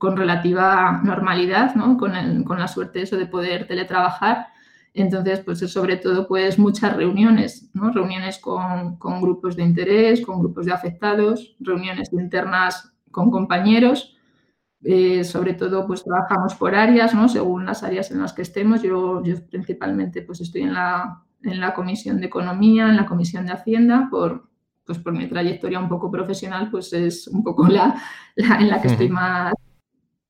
con 0.00 0.16
relativa 0.16 1.02
normalidad, 1.04 1.74
¿no? 1.74 1.98
Con, 1.98 2.12
la 2.14 2.68
suerte 2.68 3.02
eso 3.02 3.18
de 3.18 3.26
poder 3.26 3.66
teletrabajar. 3.66 4.46
Entonces, 4.94 5.40
pues 5.40 5.60
es 5.60 5.72
sobre 5.72 5.98
todo 5.98 6.26
pues 6.26 6.58
muchas 6.58 6.96
reuniones, 6.96 7.68
¿no? 7.74 7.90
Reuniones 7.90 8.38
con, 8.38 8.98
grupos 9.20 9.56
de 9.56 9.62
interés, 9.62 10.24
con 10.24 10.40
grupos 10.40 10.64
de 10.64 10.72
afectados, 10.72 11.54
reuniones 11.60 12.10
internas 12.14 12.94
con 13.10 13.30
compañeros. 13.30 14.16
Eh, 14.82 15.24
sobre 15.24 15.54
todo, 15.54 15.86
pues 15.86 16.02
trabajamos 16.02 16.54
por 16.54 16.74
áreas, 16.74 17.14
¿no? 17.14 17.28
Según 17.28 17.66
las 17.66 17.82
áreas 17.82 18.10
en 18.10 18.20
las 18.20 18.32
que 18.32 18.42
estemos. 18.42 18.82
Yo, 18.82 19.22
yo 19.22 19.36
principalmente 19.50 20.22
pues 20.22 20.40
estoy 20.40 20.62
en 20.62 20.72
la, 20.72 21.22
en 21.42 21.60
la 21.60 21.74
Comisión 21.74 22.20
de 22.20 22.26
Economía, 22.26 22.88
en 22.88 22.96
la 22.96 23.06
Comisión 23.06 23.46
de 23.46 23.52
Hacienda, 23.52 24.08
por, 24.10 24.48
pues 24.84 24.98
por 24.98 25.12
mi 25.12 25.26
trayectoria 25.26 25.78
un 25.78 25.88
poco 25.88 26.10
profesional, 26.10 26.70
pues 26.70 26.92
es 26.92 27.28
un 27.28 27.44
poco 27.44 27.68
la, 27.68 27.94
en 28.36 28.68
la 28.68 28.80
que 28.80 28.88
estoy 28.88 29.08
más, 29.08 29.52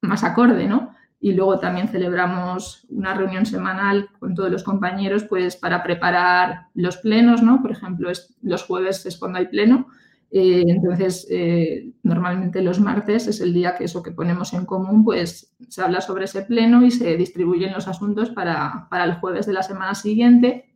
más 0.03 0.25
acorde, 0.25 0.67
¿no? 0.67 0.95
Y 1.23 1.35
luego 1.35 1.59
también 1.59 1.89
celebramos 1.89 2.87
una 2.89 3.15
reunión 3.15 3.45
semanal 3.45 4.09
con 4.19 4.35
todos 4.35 4.51
los 4.51 4.65
compañeros, 4.65 5.25
pues 5.25 5.55
para 5.55 5.83
preparar 5.83 6.69
los 6.75 6.97
plenos, 6.97 7.43
¿no? 7.43 7.61
Por 7.61 7.73
ejemplo, 7.73 8.11
los 8.43 8.63
jueves 8.65 9.05
es 9.05 9.19
cuando 9.19 9.39
hay 9.39 9.47
pleno. 9.47 9.89
Eh, 10.31 10.65
entonces, 10.67 11.27
eh, 11.31 11.93
normalmente 12.03 12.63
los 12.63 12.79
martes 12.79 13.27
es 13.27 13.41
el 13.41 13.53
día 13.53 13.75
que 13.75 13.85
eso 13.85 14.03
que 14.03 14.13
ponemos 14.13 14.53
en 14.53 14.65
común, 14.65 15.05
pues 15.05 15.57
se 15.69 15.83
habla 15.83 16.01
sobre 16.01 16.27
ese 16.27 16.43
pleno 16.43 16.85
y 16.85 16.91
se 16.91 17.17
distribuyen 17.17 17.73
los 17.73 17.89
asuntos 17.89 18.31
para, 18.31 18.87
para 18.91 19.05
el 19.05 19.15
jueves 19.15 19.47
de 19.47 19.53
la 19.53 19.63
semana 19.63 19.95
siguiente 19.95 20.71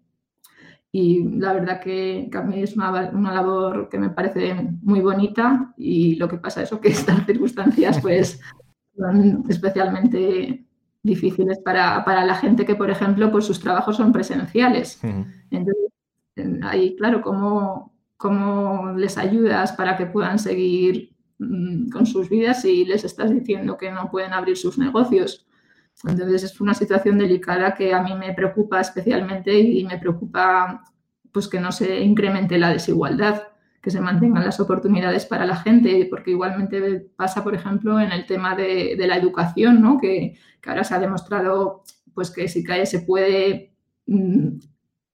y 0.96 1.24
la 1.24 1.52
verdad 1.52 1.80
que, 1.80 2.30
a 2.32 2.42
mí 2.42 2.62
es 2.62 2.76
una, 2.76 3.10
una, 3.12 3.34
labor 3.34 3.88
que 3.88 3.98
me 3.98 4.10
parece 4.10 4.54
muy 4.80 5.00
bonita 5.00 5.74
y 5.76 6.14
lo 6.14 6.28
que 6.28 6.38
pasa 6.38 6.62
es 6.62 6.70
que 6.70 6.88
estas 6.88 7.26
circunstancias 7.26 8.00
pues 8.00 8.40
son 8.96 9.44
especialmente 9.48 10.64
difíciles 11.02 11.58
para, 11.64 12.04
para, 12.04 12.24
la 12.24 12.36
gente 12.36 12.64
que, 12.64 12.76
por 12.76 12.90
ejemplo, 12.90 13.32
pues 13.32 13.44
sus 13.44 13.58
trabajos 13.58 13.96
son 13.96 14.12
presenciales. 14.12 15.00
Entonces, 15.50 15.90
ahí, 16.62 16.94
claro, 16.94 17.22
¿cómo, 17.22 17.93
¿cómo 18.16 18.92
les 18.96 19.18
ayudas 19.18 19.72
para 19.72 19.96
que 19.96 20.06
puedan 20.06 20.38
seguir 20.38 21.14
mm, 21.38 21.90
con 21.90 22.06
sus 22.06 22.28
vidas 22.28 22.62
si 22.62 22.84
les 22.84 23.04
estás 23.04 23.30
diciendo 23.32 23.76
que 23.76 23.90
no 23.90 24.10
pueden 24.10 24.32
abrir 24.32 24.56
sus 24.56 24.78
negocios? 24.78 25.46
Entonces 26.02 26.42
es 26.42 26.60
una 26.60 26.74
situación 26.74 27.18
delicada 27.18 27.74
que 27.74 27.94
a 27.94 28.02
mí 28.02 28.14
me 28.14 28.34
preocupa 28.34 28.80
especialmente 28.80 29.56
y 29.58 29.84
me 29.84 29.98
preocupa 29.98 30.84
pues 31.32 31.48
que 31.48 31.60
no 31.60 31.72
se 31.72 32.00
incremente 32.00 32.58
la 32.58 32.70
desigualdad, 32.70 33.42
que 33.82 33.90
se 33.90 34.00
mantengan 34.00 34.44
las 34.44 34.60
oportunidades 34.60 35.26
para 35.26 35.46
la 35.46 35.56
gente, 35.56 36.06
porque 36.08 36.30
igualmente 36.30 37.10
pasa, 37.16 37.42
por 37.42 37.54
ejemplo, 37.54 38.00
en 38.00 38.12
el 38.12 38.24
tema 38.24 38.54
de, 38.54 38.96
la 38.98 39.16
educación, 39.16 39.82
¿no? 39.82 39.98
que, 40.00 40.38
ahora 40.64 40.84
se 40.84 40.94
ha 40.94 40.98
demostrado 40.98 41.82
pues 42.14 42.30
que 42.30 42.48
si 42.48 42.64
se 42.86 43.00
puede 43.00 43.74
mm, 44.06 44.58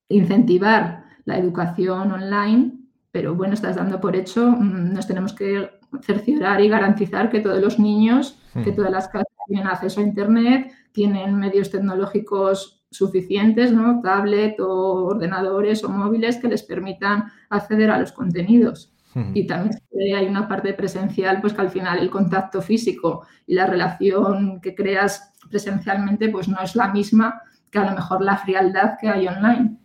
incentivar 0.08 1.04
la 1.24 1.38
educación 1.38 2.12
online, 2.12 2.79
pero 3.12 3.34
bueno, 3.34 3.54
estás 3.54 3.76
dando 3.76 4.00
por 4.00 4.16
hecho, 4.16 4.50
mm, 4.50 4.92
nos 4.92 5.06
tenemos 5.06 5.32
que 5.32 5.70
cerciorar 6.02 6.60
y 6.60 6.68
garantizar 6.68 7.30
que 7.30 7.40
todos 7.40 7.60
los 7.60 7.78
niños, 7.78 8.38
que 8.64 8.72
todas 8.72 8.90
las 8.90 9.08
casas 9.08 9.26
tienen 9.46 9.66
acceso 9.66 10.00
a 10.00 10.04
Internet, 10.04 10.72
tienen 10.92 11.36
medios 11.36 11.70
tecnológicos 11.70 12.82
suficientes, 12.90 13.72
¿no? 13.72 14.00
tablet 14.00 14.58
o 14.60 15.06
ordenadores 15.06 15.84
o 15.84 15.88
móviles 15.88 16.38
que 16.38 16.48
les 16.48 16.62
permitan 16.62 17.24
acceder 17.48 17.90
a 17.90 17.98
los 17.98 18.12
contenidos. 18.12 18.92
Y 19.34 19.44
también 19.48 19.76
hay 20.16 20.26
una 20.26 20.46
parte 20.46 20.72
presencial, 20.72 21.40
pues 21.40 21.52
que 21.52 21.60
al 21.60 21.70
final 21.70 21.98
el 21.98 22.10
contacto 22.10 22.62
físico 22.62 23.26
y 23.44 23.54
la 23.54 23.66
relación 23.66 24.60
que 24.60 24.76
creas 24.76 25.32
presencialmente, 25.50 26.28
pues 26.28 26.46
no 26.46 26.60
es 26.62 26.76
la 26.76 26.92
misma 26.92 27.42
que 27.72 27.80
a 27.80 27.90
lo 27.90 27.96
mejor 27.96 28.22
la 28.22 28.36
frialdad 28.36 28.98
que 29.00 29.08
hay 29.08 29.26
online. 29.26 29.76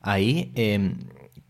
Ahí, 0.00 0.52
em, 0.54 0.96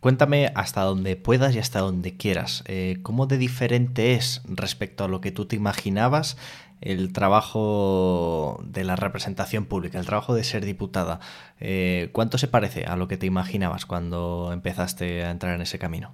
Cuéntame 0.04 0.52
hasta 0.54 0.82
donde 0.82 1.16
puedas 1.16 1.56
y 1.56 1.58
hasta 1.58 1.80
donde 1.80 2.14
quieras. 2.14 2.62
Eh, 2.66 2.98
¿Cómo 3.02 3.26
de 3.26 3.38
diferente 3.38 4.12
es 4.12 4.42
respecto 4.46 5.02
a 5.02 5.08
lo 5.08 5.22
que 5.22 5.32
tú 5.32 5.46
te 5.46 5.56
imaginabas 5.56 6.36
el 6.82 7.14
trabajo 7.14 8.62
de 8.66 8.84
la 8.84 8.96
representación 8.96 9.64
pública, 9.64 9.98
el 9.98 10.04
trabajo 10.04 10.34
de 10.34 10.44
ser 10.44 10.66
diputada? 10.66 11.20
Eh, 11.58 12.10
¿Cuánto 12.12 12.36
se 12.36 12.48
parece 12.48 12.84
a 12.84 12.96
lo 12.96 13.08
que 13.08 13.16
te 13.16 13.24
imaginabas 13.24 13.86
cuando 13.86 14.50
empezaste 14.52 15.24
a 15.24 15.30
entrar 15.30 15.54
en 15.54 15.62
ese 15.62 15.78
camino? 15.78 16.12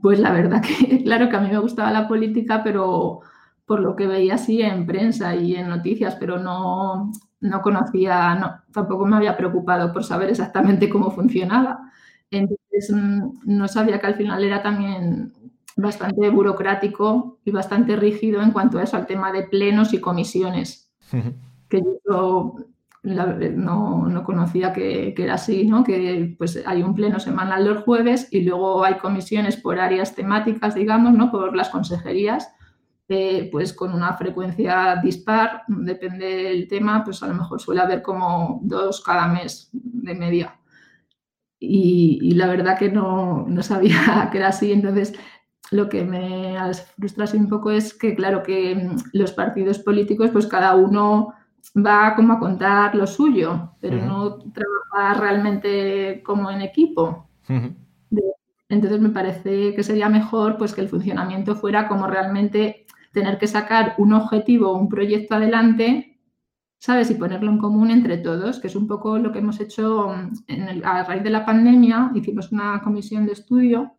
Pues 0.00 0.18
la 0.18 0.32
verdad 0.32 0.62
que, 0.62 1.02
claro 1.04 1.28
que 1.28 1.36
a 1.36 1.40
mí 1.40 1.50
me 1.50 1.58
gustaba 1.58 1.90
la 1.90 2.08
política, 2.08 2.62
pero 2.64 3.20
por 3.66 3.80
lo 3.80 3.96
que 3.96 4.06
veía 4.06 4.36
así 4.36 4.62
en 4.62 4.86
prensa 4.86 5.36
y 5.36 5.56
en 5.56 5.68
noticias, 5.68 6.16
pero 6.18 6.38
no, 6.38 7.12
no 7.40 7.60
conocía, 7.60 8.34
no, 8.34 8.62
tampoco 8.72 9.04
me 9.04 9.16
había 9.16 9.36
preocupado 9.36 9.92
por 9.92 10.04
saber 10.04 10.30
exactamente 10.30 10.88
cómo 10.88 11.10
funcionaba. 11.10 11.88
Entonces, 12.78 12.96
no 13.44 13.68
sabía 13.68 13.98
que 13.98 14.06
al 14.06 14.14
final 14.14 14.44
era 14.44 14.62
también 14.62 15.32
bastante 15.76 16.28
burocrático 16.30 17.38
y 17.44 17.50
bastante 17.50 17.96
rígido 17.96 18.42
en 18.42 18.50
cuanto 18.50 18.78
a 18.78 18.82
eso, 18.82 18.96
al 18.96 19.06
tema 19.06 19.32
de 19.32 19.44
plenos 19.44 19.92
y 19.92 20.00
comisiones, 20.00 20.92
que 21.68 21.82
yo 22.08 22.56
no, 23.04 24.22
conocía 24.24 24.72
que, 24.72 25.14
era 25.16 25.34
así, 25.34 25.66
¿no? 25.66 25.84
que 25.84 26.34
pues 26.36 26.62
hay 26.66 26.82
un 26.82 26.94
pleno 26.94 27.20
semanal 27.20 27.64
los 27.64 27.84
jueves 27.84 28.28
y 28.32 28.42
luego 28.42 28.84
hay 28.84 28.94
comisiones 28.94 29.56
por 29.56 29.78
áreas 29.78 30.14
temáticas, 30.14 30.74
digamos, 30.74 31.14
¿no? 31.14 31.30
por 31.30 31.56
las 31.56 31.68
consejerías, 31.68 32.52
eh, 33.08 33.48
pues 33.50 33.72
con 33.72 33.94
una 33.94 34.14
frecuencia 34.14 34.96
dispar, 35.02 35.62
depende 35.68 36.26
del 36.26 36.68
tema, 36.68 37.04
pues 37.04 37.22
a 37.22 37.28
lo 37.28 37.34
mejor 37.34 37.60
suele 37.60 37.80
haber 37.80 38.02
como 38.02 38.60
dos 38.62 39.00
cada 39.02 39.28
mes 39.28 39.70
de 39.72 40.14
media 40.14 40.57
y, 41.60 42.34
la 42.34 42.46
verdad 42.46 42.78
que 42.78 42.90
no, 42.90 43.46
no, 43.48 43.62
sabía 43.62 44.28
que 44.32 44.38
era 44.38 44.48
así. 44.48 44.72
Entonces, 44.72 45.14
lo 45.70 45.88
que 45.88 46.04
me 46.04 46.56
frustra 46.96 47.26
un 47.34 47.48
poco 47.48 47.70
es 47.70 47.94
que, 47.94 48.14
claro, 48.14 48.42
que 48.42 48.74
mm, 48.74 48.96
los 49.12 49.32
partidos 49.32 49.78
políticos, 49.78 50.30
pues 50.32 50.46
cada 50.46 50.74
uno 50.74 51.34
va 51.76 52.14
como 52.14 52.34
a 52.34 52.38
contar 52.38 52.94
lo 52.94 53.06
suyo, 53.06 53.72
pero 53.80 53.96
no 53.96 54.38
trabaja 54.38 55.20
realmente 55.20 56.22
como 56.24 56.50
en 56.50 56.62
equipo. 56.62 57.28
Entonces 58.70 59.00
me 59.00 59.10
parece 59.10 59.74
que 59.74 59.82
sería 59.82 60.08
mejor 60.08 60.58
pues 60.58 60.74
que 60.74 60.82
el 60.82 60.88
funcionamiento 60.88 61.56
fuera 61.56 61.88
como 61.88 62.06
realmente 62.06 62.86
tener 63.12 63.38
que 63.38 63.46
sacar 63.46 63.94
un 63.98 64.12
objetivo, 64.12 64.72
un 64.72 64.88
proyecto 64.88 65.34
adelante 65.34 66.07
¿sabes? 66.78 67.10
Y 67.10 67.14
ponerlo 67.14 67.50
en 67.50 67.58
común 67.58 67.90
entre 67.90 68.18
todos, 68.18 68.60
que 68.60 68.68
es 68.68 68.76
un 68.76 68.86
poco 68.86 69.18
lo 69.18 69.32
que 69.32 69.40
hemos 69.40 69.60
hecho 69.60 70.08
mm, 70.08 70.84
a 70.84 71.02
raíz 71.04 71.22
de 71.22 71.30
la 71.30 71.44
pandemia. 71.44 72.12
Hicimos 72.14 72.52
una 72.52 72.80
comisión 72.82 73.26
de 73.26 73.32
estudio 73.32 73.94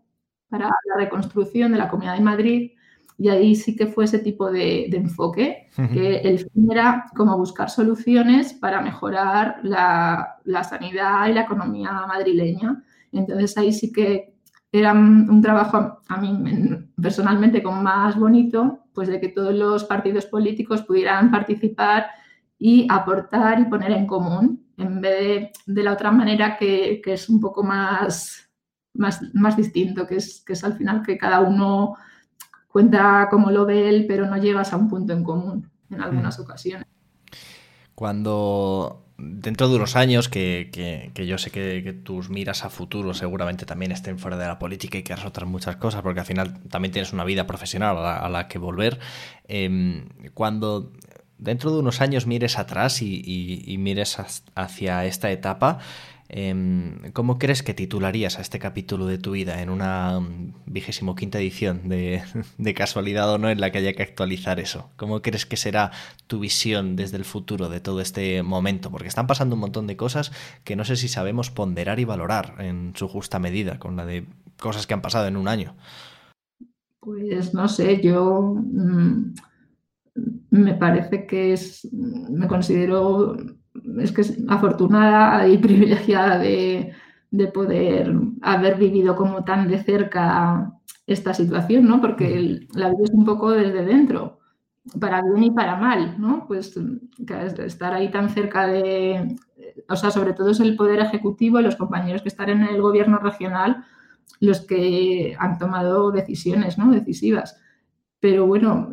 para 0.49 0.65
la 0.65 0.95
reconstrucción 0.97 1.71
de 1.71 1.77
la 1.77 1.89
Comunidad 1.89 2.15
de 2.15 2.23
Madrid 2.23 2.71
y 3.17 3.27
ahí 3.27 3.53
sí 3.53 3.75
que 3.75 3.87
fue 3.87 4.05
ese 4.05 4.19
tipo 4.19 4.49
de, 4.49 4.85
enfoque, 4.85 5.67
que 5.75 6.19
el 6.19 6.39
fin 6.39 6.71
era 6.71 7.05
como 7.15 7.37
buscar 7.37 7.69
soluciones 7.69 8.53
para 8.53 8.81
mejorar 8.81 9.59
la, 9.61 10.37
la, 10.45 10.63
sanidad 10.63 11.27
y 11.27 11.33
la 11.33 11.41
economía 11.41 11.91
madrileña. 12.07 12.81
Entonces 13.11 13.57
ahí 13.57 13.73
sí 13.73 13.91
que 13.91 14.35
era 14.71 14.93
un 14.93 15.41
trabajo 15.41 15.99
a 16.07 16.17
mí 16.17 16.31
personalmente 17.01 17.61
como 17.61 17.81
más 17.81 18.17
bonito, 18.17 18.85
pues 18.93 19.09
de 19.09 19.19
que 19.19 19.27
todos 19.27 19.53
los 19.53 19.83
partidos 19.83 20.25
políticos 20.25 20.83
pudieran 20.83 21.29
participar 21.29 22.05
y 22.59 22.85
aportar 22.89 23.59
y 23.61 23.65
poner 23.65 23.91
en 23.91 24.05
común, 24.05 24.67
en 24.77 24.99
vez 24.99 25.51
de, 25.65 25.83
la 25.83 25.93
otra 25.93 26.11
manera 26.11 26.57
que, 26.57 27.01
es 27.03 27.29
un 27.29 27.39
poco 27.39 27.63
más, 27.63 28.51
más, 28.93 29.21
más 29.33 29.55
distinto, 29.55 30.05
que 30.05 30.17
es, 30.17 30.43
que 30.45 30.53
es 30.53 30.63
al 30.63 30.73
final 30.73 31.01
que 31.01 31.17
cada 31.17 31.39
uno 31.39 31.95
cuenta 32.67 33.27
cómo 33.31 33.49
lo 33.49 33.65
ve 33.65 33.87
él, 33.89 34.05
pero 34.07 34.27
no 34.27 34.37
llegas 34.37 34.73
a 34.73 34.77
un 34.77 34.89
punto 34.89 35.13
en 35.13 35.23
común 35.23 35.71
en 35.89 36.01
algunas 36.01 36.37
mm. 36.37 36.41
ocasiones. 36.41 36.87
Cuando 37.95 39.05
dentro 39.17 39.69
de 39.69 39.75
unos 39.75 39.95
años, 39.95 40.29
que, 40.29 41.11
yo 41.15 41.37
sé 41.37 41.51
que, 41.51 41.93
tus 42.03 42.29
miras 42.29 42.63
a 42.63 42.69
futuro 42.69 43.13
seguramente 43.13 43.65
también 43.65 43.91
estén 43.91 44.19
fuera 44.19 44.37
de 44.37 44.47
la 44.47 44.59
política 44.59 44.97
y 44.97 45.03
quieras 45.03 45.25
otras 45.25 45.49
muchas 45.49 45.77
cosas, 45.77 46.01
porque 46.01 46.21
al 46.21 46.25
final 46.25 46.61
también 46.69 46.91
tienes 46.91 47.13
una 47.13 47.23
vida 47.23 47.47
profesional 47.47 47.97
a 47.97 48.29
la, 48.29 48.47
que 48.47 48.59
volver. 48.59 48.99
Em, 49.47 50.07
cuando 50.33 50.91
dentro 51.39 51.71
de 51.71 51.79
unos 51.79 52.01
años 52.01 52.27
mires 52.27 52.59
atrás 52.59 53.01
y, 53.01 53.75
mires 53.79 54.17
hacia 54.55 55.05
esta 55.05 55.31
etapa, 55.31 55.79
em, 56.27 57.11
¿cómo 57.13 57.39
crees 57.39 57.63
que 57.63 57.73
titularías 57.73 58.37
a 58.37 58.41
este 58.41 58.59
capítulo 58.59 59.07
de 59.07 59.17
tu 59.17 59.31
vida 59.31 59.61
en 59.61 59.69
una 59.69 60.19
mm, 60.19 60.53
vigésimo 60.67 61.15
quinta 61.15 61.39
edición 61.39 61.81
de, 61.89 62.73
casualidad 62.75 63.31
o 63.33 63.37
no 63.37 63.49
en 63.49 63.59
la 63.59 63.71
que 63.71 63.79
haya 63.79 63.93
que 63.93 64.03
actualizar 64.03 64.59
eso? 64.59 64.91
¿Cómo 64.97 65.21
crees 65.21 65.45
que 65.45 65.57
será 65.57 65.91
tu 66.27 66.39
visión 66.39 66.95
desde 66.95 67.17
el 67.17 67.25
futuro 67.25 67.69
de 67.69 67.79
todo 67.79 68.01
este 68.01 68.43
momento? 68.43 68.91
Porque 68.91 69.07
están 69.07 69.25
pasando 69.25 69.55
un 69.55 69.61
montón 69.61 69.87
de 69.87 69.97
cosas 69.97 70.31
que 70.63 70.75
no 70.75 70.85
sé 70.85 70.97
si 70.97 71.07
sabemos 71.07 71.49
ponderar 71.49 71.99
y 71.99 72.05
valorar 72.05 72.55
en 72.59 72.93
su 72.95 73.07
justa 73.07 73.39
medida 73.39 73.79
con 73.79 73.95
la 73.95 74.05
de 74.05 74.25
cosas 74.59 74.85
que 74.85 74.93
han 74.93 75.01
pasado 75.01 75.27
en 75.27 75.37
un 75.37 75.47
año. 75.47 75.75
Pues 76.99 77.53
no 77.53 77.67
sé, 77.69 78.01
yo... 78.01 78.55
Mm, 78.55 79.33
me 80.49 80.73
parece 80.73 81.25
que 81.25 81.53
es, 81.53 81.87
me 81.91 82.47
considero, 82.47 83.37
es 83.99 84.11
que 84.11 84.21
es 84.21 84.37
afortunada 84.47 85.47
y 85.47 85.57
privilegiada 85.67 86.37
de, 86.39 86.93
de 87.31 87.47
poder 87.47 88.13
haber 88.41 88.77
vivido 88.77 89.15
como 89.15 89.43
tan 89.43 89.67
de 89.67 89.83
cerca 89.83 90.73
esta 91.07 91.33
situación, 91.33 91.85
¿no? 91.85 92.01
Porque 92.01 92.67
la 92.73 92.89
vives 92.89 93.11
un 93.11 93.25
poco 93.25 93.51
desde 93.51 93.83
dentro, 93.85 94.39
para 94.99 95.21
bien 95.21 95.43
y 95.43 95.51
para 95.51 95.75
mal, 95.75 96.15
¿no? 96.19 96.45
Pues 96.47 96.75
estar 97.65 97.93
ahí 97.93 98.11
tan 98.11 98.29
cerca 98.29 98.67
de, 98.67 99.35
o 99.87 99.95
sea, 99.95 100.11
sobre 100.11 100.33
todo 100.33 100.51
es 100.51 100.59
el 100.59 100.75
poder 100.75 100.99
ejecutivo 100.99 101.59
y 101.59 101.63
los 101.63 101.75
compañeros 101.75 102.21
que 102.21 102.29
están 102.29 102.49
en 102.49 102.63
el 102.63 102.81
gobierno 102.81 103.17
regional 103.17 103.85
los 104.39 104.61
que 104.61 105.35
han 105.37 105.57
tomado 105.57 106.11
decisiones, 106.11 106.77
¿no? 106.77 106.91
Decisivas. 106.91 107.59
Pero 108.19 108.45
bueno, 108.45 108.91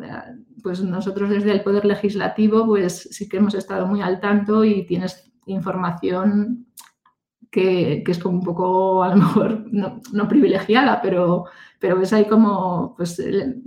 pues 0.67 0.83
nosotros 0.83 1.29
desde 1.29 1.53
el 1.53 1.63
poder 1.63 1.85
legislativo, 1.85 2.65
pues 2.65 3.07
sí 3.09 3.29
que 3.29 3.37
hemos 3.37 3.53
estado 3.53 3.87
muy 3.87 4.01
al 4.01 4.19
tanto 4.19 4.65
y 4.65 4.85
tienes 4.85 5.31
información 5.45 6.67
que, 7.49 8.03
es 8.05 8.19
como 8.19 8.39
un 8.39 8.43
poco, 8.43 9.01
a 9.01 9.07
lo 9.07 9.15
mejor, 9.15 9.65
no, 9.71 10.27
privilegiada, 10.27 11.01
pero, 11.01 11.45
pero 11.79 11.97
ves 11.97 12.11
ahí 12.11 12.25
como 12.25 12.95
pues, 12.97 13.17
el, 13.19 13.63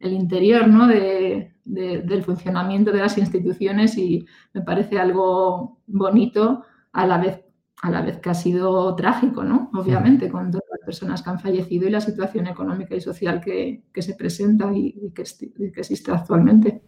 interior 0.00 0.68
¿no? 0.68 0.86
de, 0.86 1.56
del 1.64 2.22
funcionamiento 2.22 2.92
de 2.92 3.00
las 3.00 3.18
instituciones 3.18 3.98
y 3.98 4.24
me 4.52 4.60
parece 4.60 4.96
algo 5.00 5.80
bonito 5.88 6.62
a 6.92 7.04
la 7.04 7.18
vez 7.18 7.44
a 7.82 7.90
la 7.90 8.02
vez 8.02 8.18
que 8.18 8.30
ha 8.30 8.34
sido 8.34 8.94
trágico, 8.94 9.42
¿no? 9.42 9.70
Obviamente, 9.74 10.28
con 10.28 10.52
las 10.52 10.60
personas 10.90 11.22
que 11.22 11.30
han 11.30 11.38
fallecido 11.38 11.86
y 11.86 11.90
la 11.90 12.00
situación 12.00 12.48
económica 12.48 12.96
y 12.96 13.00
social 13.00 13.40
que, 13.40 13.82
se 14.08 14.14
presenta 14.14 14.72
y, 14.74 15.12
que, 15.14 15.24
y 15.58 15.70
que 15.70 15.80
existe 15.80 16.10
actualmente. 16.10 16.80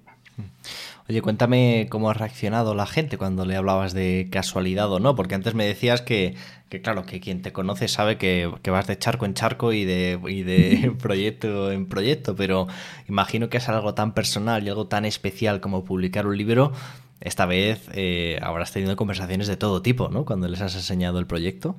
Oye, 1.09 1.21
cuéntame 1.21 1.87
cómo 1.90 2.11
ha 2.11 2.14
reaccionado 2.14 2.75
la 2.75 2.87
gente 2.87 3.18
cuando 3.18 3.44
le 3.44 3.56
hablabas 3.56 3.92
de 3.92 4.28
casualidad 4.30 4.90
o 4.90 4.99
no, 4.99 5.14
porque 5.14 5.35
antes 5.35 5.54
me 5.54 5.66
decías 5.66 6.00
que, 6.00 6.35
claro, 6.82 7.04
que 7.04 7.21
quien 7.21 7.42
te 7.42 7.52
conoce 7.52 7.87
sabe 7.87 8.18
que, 8.18 8.50
vas 8.66 8.87
de 8.87 8.99
charco 8.99 9.25
en 9.25 9.35
charco 9.35 9.73
y 9.73 9.85
de, 9.85 10.18
de 10.18 10.92
proyecto 11.02 11.71
en 11.71 11.87
proyecto, 11.87 12.35
pero 12.35 12.66
imagino 13.09 13.49
que 13.49 13.59
es 13.59 13.68
algo 13.68 13.94
tan 13.94 14.14
personal 14.14 14.64
y 14.64 14.68
algo 14.68 14.88
tan 14.88 15.04
especial 15.04 15.61
como 15.61 15.85
publicar 15.85 16.26
un 16.26 16.37
libro. 16.37 16.73
Esta 17.21 17.47
vez 17.47 17.88
eh, 17.94 18.38
habrás 18.42 18.73
tenido 18.73 18.97
conversaciones 18.97 19.47
de 19.47 19.56
todo 19.56 19.82
tipo, 19.82 20.09
¿no? 20.09 20.25
Cuando 20.25 20.49
les 20.49 20.61
has 20.61 20.75
enseñado 20.75 21.18
el 21.18 21.26
proyecto. 21.26 21.76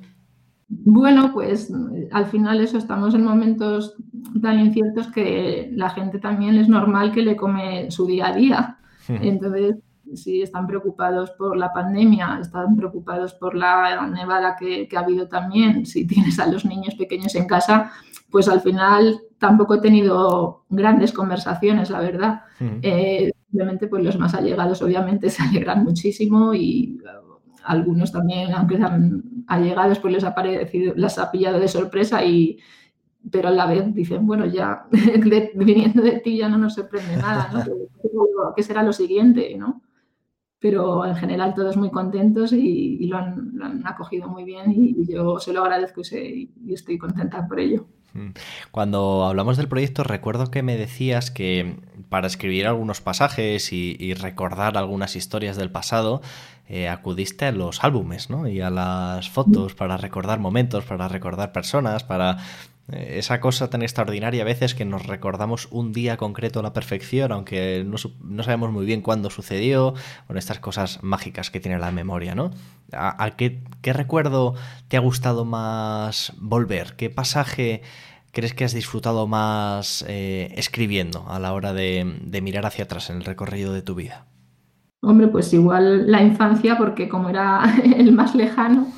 Bueno, 0.68 1.32
pues 1.32 1.72
al 2.12 2.26
final 2.26 2.60
eso, 2.60 2.78
estamos 2.78 3.14
en 3.14 3.24
momentos 3.24 3.96
tan 4.40 4.60
inciertos 4.60 5.08
que 5.08 5.70
la 5.72 5.90
gente 5.90 6.18
también 6.18 6.56
es 6.56 6.68
normal 6.68 7.12
que 7.12 7.22
le 7.22 7.36
come 7.36 7.90
su 7.90 8.06
día 8.06 8.28
a 8.28 8.34
día. 8.34 8.78
Entonces, 9.08 9.76
si 10.14 10.42
están 10.42 10.66
preocupados 10.66 11.30
por 11.32 11.56
la 11.56 11.72
pandemia, 11.72 12.38
están 12.40 12.76
preocupados 12.76 13.34
por 13.34 13.54
la 13.54 14.06
nevada 14.06 14.56
que, 14.58 14.88
ha 14.94 15.00
habido 15.00 15.28
también, 15.28 15.86
si 15.86 16.06
tienes 16.06 16.38
a 16.38 16.46
los 16.46 16.64
niños 16.64 16.94
pequeños 16.94 17.34
en 17.34 17.46
casa, 17.46 17.92
pues 18.30 18.48
al 18.48 18.60
final 18.60 19.20
tampoco 19.38 19.74
he 19.74 19.80
tenido 19.80 20.64
grandes 20.68 21.12
conversaciones, 21.12 21.90
la 21.90 22.00
verdad. 22.00 22.42
Eh, 22.82 23.32
simplemente, 23.50 23.86
pues 23.86 24.02
los 24.02 24.18
más 24.18 24.34
allegados 24.34 24.82
obviamente 24.82 25.30
se 25.30 25.42
alegran 25.42 25.84
muchísimo 25.84 26.54
y 26.54 26.98
uh, 27.02 27.23
algunos 27.64 28.12
también, 28.12 28.52
aunque 28.52 28.76
sean 28.76 29.22
allegados, 29.46 29.98
pues 29.98 30.12
les 30.12 30.24
ha 30.24 30.34
parecido, 30.34 30.94
les 30.94 31.18
ha 31.18 31.30
pillado 31.30 31.58
de 31.58 31.68
sorpresa 31.68 32.24
y, 32.24 32.58
pero 33.30 33.48
a 33.48 33.52
la 33.52 33.66
vez 33.66 33.94
dicen, 33.94 34.26
bueno, 34.26 34.46
ya 34.46 34.86
viniendo 35.54 36.02
de 36.02 36.20
ti 36.20 36.38
ya 36.38 36.48
no 36.48 36.58
nos 36.58 36.74
sorprende 36.74 37.16
nada, 37.16 37.50
¿no? 37.52 37.64
¿Qué 38.56 38.62
será 38.62 38.82
lo 38.82 38.92
siguiente, 38.92 39.56
no? 39.56 39.82
Pero 40.58 41.04
en 41.04 41.16
general 41.16 41.54
todos 41.54 41.76
muy 41.76 41.90
contentos 41.90 42.52
y, 42.52 43.06
lo, 43.06 43.18
han, 43.18 43.82
acogido 43.84 44.28
muy 44.28 44.44
bien 44.44 44.72
y, 44.72 45.06
yo 45.12 45.38
se 45.38 45.52
lo 45.52 45.62
agradezco 45.62 46.02
y, 46.12 46.50
estoy 46.68 46.98
contenta 46.98 47.46
por 47.46 47.60
ello. 47.60 47.86
Mm. 48.14 48.30
Cuando 48.70 49.24
hablamos 49.24 49.56
del 49.56 49.68
proyecto, 49.68 50.04
recuerdo 50.04 50.50
que 50.50 50.62
me 50.62 50.76
decías 50.76 51.30
que 51.30 51.76
para 52.08 52.26
escribir 52.26 52.66
algunos 52.66 53.00
pasajes 53.00 53.72
y, 53.72 54.14
recordar 54.14 54.78
algunas 54.78 55.16
historias 55.16 55.56
del 55.56 55.70
pasado, 55.70 56.22
eh, 56.68 56.88
acudiste 56.88 57.46
a 57.46 57.52
los 57.52 57.84
álbumes 57.84 58.30
¿no? 58.30 58.48
y 58.48 58.60
a 58.60 58.70
las 58.70 59.28
fotos 59.28 59.74
para 59.74 59.96
recordar 59.96 60.38
momentos, 60.38 60.84
para 60.84 61.08
recordar 61.08 61.52
personas, 61.52 62.04
para 62.04 62.38
eh, 62.92 63.16
esa 63.18 63.40
cosa 63.40 63.70
tan 63.70 63.82
extraordinaria 63.82 64.42
a 64.42 64.46
veces 64.46 64.74
que 64.74 64.84
nos 64.84 65.06
recordamos 65.06 65.68
un 65.70 65.92
día 65.92 66.16
concreto 66.16 66.60
a 66.60 66.62
la 66.62 66.72
perfección, 66.72 67.32
aunque 67.32 67.84
no, 67.86 68.42
sabemos 68.42 68.72
muy 68.72 68.84
bien 68.84 69.00
cuándo 69.00 69.30
sucedió, 69.30 69.94
con 70.26 70.36
estas 70.36 70.58
cosas 70.58 71.02
mágicas 71.02 71.50
que 71.50 71.60
tiene 71.60 71.78
la 71.78 71.92
memoria, 71.92 72.34
¿no? 72.34 72.50
¿A, 72.92 73.30
qué, 73.36 73.62
recuerdo 73.82 74.54
te 74.88 74.96
ha 74.96 75.00
gustado 75.00 75.44
más 75.44 76.32
volver? 76.36 76.94
¿Qué 76.96 77.10
pasaje 77.10 77.82
crees 78.32 78.52
que 78.52 78.64
has 78.64 78.74
disfrutado 78.74 79.26
más 79.26 80.04
eh, 80.08 80.52
escribiendo 80.56 81.26
a 81.28 81.38
la 81.38 81.54
hora 81.54 81.72
de, 81.72 82.04
mirar 82.42 82.66
hacia 82.66 82.84
atrás 82.84 83.08
en 83.10 83.16
el 83.16 83.24
recorrido 83.24 83.72
de 83.72 83.82
tu 83.82 83.94
vida? 83.94 84.26
Hombre, 85.04 85.28
pues 85.28 85.52
igual 85.52 86.10
la 86.10 86.22
infancia, 86.22 86.76
porque 86.76 87.08
como 87.08 87.28
era 87.28 87.62
el 87.96 88.12
más 88.12 88.34
lejano, 88.34 88.88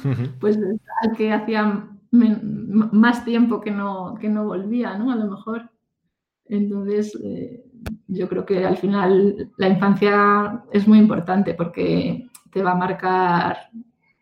pues 0.40 0.58
al 1.02 1.16
que 1.16 1.32
hacía 1.32 1.88
más 2.10 3.24
tiempo 3.24 3.60
que 3.60 3.70
no, 3.70 4.14
que 4.20 4.28
no 4.28 4.44
volvía, 4.44 4.96
¿no? 4.96 5.10
A 5.10 5.16
lo 5.16 5.30
mejor. 5.30 5.70
Entonces, 6.46 7.18
eh, 7.22 7.64
yo 8.06 8.28
creo 8.28 8.46
que 8.46 8.64
al 8.64 8.76
final 8.76 9.50
la 9.56 9.68
infancia 9.68 10.64
es 10.72 10.86
muy 10.86 10.98
importante 10.98 11.54
porque 11.54 12.28
te 12.50 12.62
va 12.62 12.72
a 12.72 12.76
marcar 12.76 13.58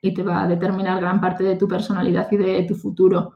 y 0.00 0.12
te 0.12 0.22
va 0.22 0.42
a 0.42 0.48
determinar 0.48 1.00
gran 1.00 1.20
parte 1.20 1.44
de 1.44 1.56
tu 1.56 1.68
personalidad 1.68 2.30
y 2.32 2.36
de 2.36 2.62
tu 2.64 2.74
futuro. 2.74 3.34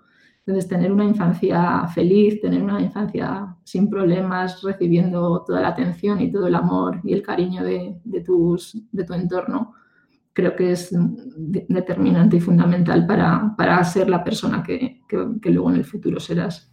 Entonces, 0.49 0.67
tener 0.67 0.91
una 0.91 1.05
infancia 1.05 1.87
feliz, 1.89 2.41
tener 2.41 2.63
una 2.63 2.81
infancia 2.81 3.55
sin 3.65 3.91
problemas, 3.91 4.63
recibiendo 4.63 5.45
toda 5.47 5.61
la 5.61 5.69
atención 5.69 6.23
y 6.23 6.33
todo 6.33 6.47
el 6.47 6.55
amor 6.55 7.03
y 7.05 7.13
el 7.13 7.23
cariño 7.23 7.63
de, 7.63 8.01
de, 8.03 8.21
tus, 8.23 8.83
de 8.91 9.05
tu 9.05 9.13
entorno, 9.13 9.75
creo 10.33 10.57
que 10.57 10.73
es 10.73 10.89
determinante 11.69 12.39
y 12.39 12.41
fundamental 12.41 13.07
para, 13.07 13.85
ser 13.85 14.09
la 14.09 14.25
persona 14.25 14.63
que, 14.63 15.03
luego 15.43 15.69
en 15.69 15.77
el 15.77 15.85
futuro 15.85 16.19
serás. 16.19 16.73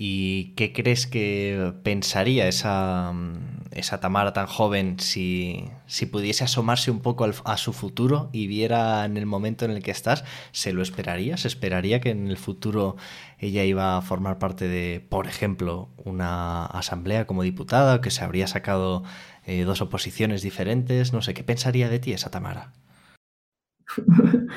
¿Y 0.00 0.52
qué 0.54 0.72
crees 0.72 1.08
que 1.08 1.72
pensaría 1.82 2.46
esa, 2.46 3.12
esa 3.72 3.98
Tamara 3.98 4.32
tan 4.32 4.46
joven 4.46 5.00
si, 5.00 5.64
pudiese 6.12 6.44
asomarse 6.44 6.92
un 6.92 7.00
poco 7.00 7.28
a 7.44 7.56
su 7.56 7.72
futuro 7.72 8.30
y 8.32 8.46
viera 8.46 9.04
en 9.04 9.16
el 9.16 9.26
momento 9.26 9.64
en 9.64 9.72
el 9.72 9.82
que 9.82 9.90
estás? 9.90 10.22
¿Se 10.52 10.72
lo 10.72 10.82
esperaría? 10.82 11.36
¿Se 11.36 11.48
esperaría 11.48 12.00
que 12.00 12.10
en 12.10 12.28
el 12.28 12.36
futuro 12.36 12.96
ella 13.40 13.64
iba 13.64 13.96
a 13.96 14.00
formar 14.00 14.38
parte 14.38 14.68
de, 14.68 15.00
por 15.00 15.26
ejemplo, 15.26 15.88
una 15.96 16.66
asamblea 16.66 17.26
como 17.26 17.42
diputada, 17.42 18.00
que 18.00 18.12
se 18.12 18.22
habría 18.22 18.46
sacado 18.46 19.02
eh, 19.46 19.64
dos 19.64 19.80
oposiciones 19.80 20.42
diferentes, 20.42 21.12
no 21.12 21.22
sé, 21.22 21.34
¿qué 21.34 21.42
pensaría 21.42 21.88
de 21.88 21.98
ti 21.98 22.12
esa 22.12 22.30
Tamara? 22.30 22.72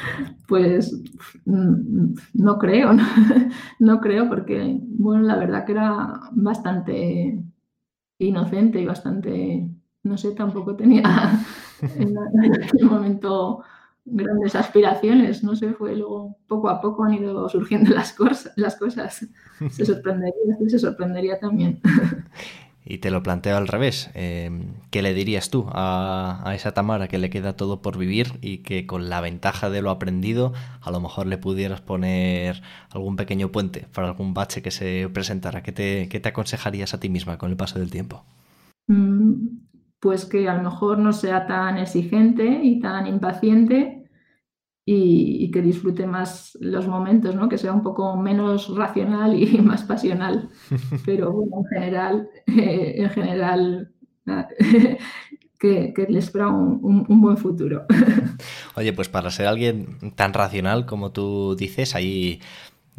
Pues 0.47 1.01
mm, 1.45 2.13
no 2.33 2.57
creo, 2.57 2.91
no, 3.79 4.01
creo, 4.01 4.27
porque, 4.27 4.79
bueno, 4.81 5.23
la 5.23 5.37
verdad 5.37 5.65
que 5.65 5.71
era 5.71 6.19
bastante 6.33 7.41
inocente 8.19 8.81
y 8.81 8.85
bastante, 8.85 9.69
no 10.03 10.17
sé, 10.17 10.31
tampoco 10.31 10.75
tenía 10.75 11.03
en, 11.95 12.17
aquel 12.17 12.85
momento 12.85 13.63
grandes 14.03 14.55
aspiraciones, 14.55 15.43
no 15.43 15.55
sé, 15.55 15.73
fue 15.73 15.95
luego 15.95 16.37
poco 16.47 16.69
a 16.69 16.81
poco 16.81 17.05
han 17.05 17.13
ido 17.13 17.47
surgiendo 17.47 17.91
las, 17.95 18.13
cosas, 18.13 18.51
las 18.57 18.75
cosas. 18.75 19.27
Se 19.69 19.85
sorprendería, 19.85 20.57
se 20.67 20.79
sorprendería 20.79 21.39
también. 21.39 21.79
Y 22.91 22.97
te 22.97 23.09
lo 23.09 23.23
planteo 23.23 23.55
al 23.55 23.69
revés. 23.69 24.11
Em, 24.15 24.73
¿Qué 24.89 25.01
le 25.01 25.13
dirías 25.13 25.49
tú 25.49 25.65
a, 25.71 26.51
esa 26.53 26.73
Tamara 26.73 27.07
que 27.07 27.19
le 27.19 27.29
queda 27.29 27.55
todo 27.55 27.81
por 27.81 27.97
vivir 27.97 28.37
y 28.41 28.57
que 28.57 28.85
con 28.85 29.09
la 29.09 29.21
ventaja 29.21 29.69
de 29.69 29.81
lo 29.81 29.91
aprendido 29.91 30.51
a 30.81 30.91
lo 30.91 30.99
mejor 30.99 31.25
le 31.25 31.37
pudieras 31.37 31.79
poner 31.79 32.61
algún 32.89 33.15
pequeño 33.15 33.49
puente 33.49 33.87
para 33.93 34.09
algún 34.09 34.33
bache 34.33 34.61
que 34.61 34.71
se 34.71 35.07
presentara? 35.13 35.63
¿Qué 35.63 35.71
te, 35.71 36.09
qué 36.09 36.19
te 36.19 36.27
aconsejarías 36.27 36.93
a 36.93 36.99
ti 36.99 37.07
misma 37.07 37.37
con 37.37 37.49
el 37.49 37.55
paso 37.55 37.79
del 37.79 37.91
tiempo? 37.91 38.25
Mm, 38.87 39.59
pues 40.01 40.25
que 40.25 40.49
a 40.49 40.55
lo 40.55 40.63
mejor 40.63 40.97
no 40.97 41.13
sea 41.13 41.47
tan 41.47 41.77
exigente 41.77 42.59
y 42.61 42.81
tan 42.81 43.07
impaciente 43.07 44.00
y, 44.85 45.51
que 45.51 45.61
disfrute 45.61 46.07
más 46.07 46.57
los 46.59 46.87
momentos, 46.87 47.35
¿no? 47.35 47.49
que 47.49 47.57
sea 47.57 47.71
un 47.71 47.83
poco 47.83 48.15
menos 48.17 48.75
racional 48.75 49.41
y 49.41 49.57
más 49.61 49.83
pasional. 49.83 50.49
Pero 51.05 51.31
bueno, 51.31 51.57
en 51.57 51.65
general, 51.65 52.29
eh, 52.47 52.95
en 52.97 53.09
general 53.09 53.91
que, 55.59 55.93
que, 55.93 56.07
les 56.09 56.25
espera 56.25 56.47
un, 56.47 57.21
buen 57.21 57.37
futuro. 57.37 57.85
Oye, 58.75 58.93
pues 58.93 59.09
para 59.09 59.29
ser 59.29 59.47
alguien 59.47 60.13
tan 60.15 60.33
racional 60.33 60.85
como 60.85 61.11
tú 61.11 61.55
dices, 61.55 61.95
hay 61.95 62.41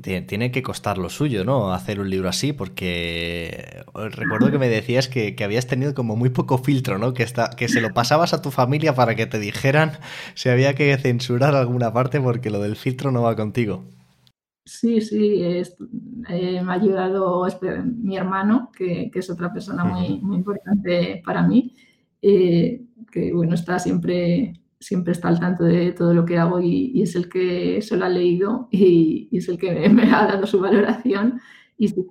tiene 0.02 0.50
que 0.50 0.62
costar 0.62 0.98
lo 0.98 1.08
suyo, 1.08 1.44
¿no? 1.44 1.72
Hacer 1.72 2.00
un 2.00 2.10
libro 2.10 2.28
así, 2.28 2.52
porque 2.52 3.84
recuerdo 3.94 4.50
que 4.50 4.58
me 4.58 4.68
decías 4.68 5.08
que, 5.08 5.36
habías 5.42 5.66
tenido 5.66 5.94
como 5.94 6.16
muy 6.16 6.30
poco 6.30 6.58
filtro, 6.58 6.98
¿no? 6.98 7.14
Que, 7.14 7.22
está, 7.22 7.50
que 7.50 7.68
se 7.68 7.80
lo 7.80 7.94
pasabas 7.94 8.34
a 8.34 8.42
tu 8.42 8.50
familia 8.50 8.94
para 8.94 9.14
que 9.14 9.26
te 9.26 9.38
dijeran 9.38 9.92
si 10.34 10.48
había 10.48 10.74
que 10.74 10.96
censurar 10.98 11.54
alguna 11.54 11.92
parte 11.92 12.20
porque 12.20 12.50
lo 12.50 12.60
del 12.60 12.76
filtro 12.76 13.10
no 13.12 13.22
va 13.22 13.36
contigo. 13.36 13.84
Sí, 14.64 15.00
sí, 15.00 15.42
eh, 15.42 15.64
me 16.28 16.72
ha 16.72 16.74
ayudado 16.74 17.44
mi 17.84 18.16
hermano, 18.16 18.70
que, 18.76 19.10
es 19.12 19.30
otra 19.30 19.52
persona 19.52 19.84
muy, 19.84 20.20
muy 20.20 20.36
importante 20.36 21.20
para 21.24 21.42
mí, 21.42 21.74
eh, 22.20 22.84
que 23.10 23.32
bueno, 23.32 23.54
está 23.54 23.80
siempre, 23.80 24.52
siempre 24.82 25.12
está 25.12 25.28
al 25.28 25.40
tanto 25.40 25.64
de 25.64 25.92
todo 25.92 26.12
lo 26.12 26.24
que 26.24 26.38
hago 26.38 26.60
y, 26.60 27.00
es 27.02 27.14
el 27.14 27.28
que 27.28 27.80
se 27.80 27.96
lo 27.96 28.04
ha 28.04 28.08
leído 28.08 28.68
y, 28.70 29.28
es 29.32 29.48
el 29.48 29.58
que 29.58 29.88
me, 29.88 30.02
ha 30.04 30.26
dado 30.26 30.46
su 30.46 30.60
valoración. 30.60 31.40
Y 31.78 31.88
sí 31.88 32.06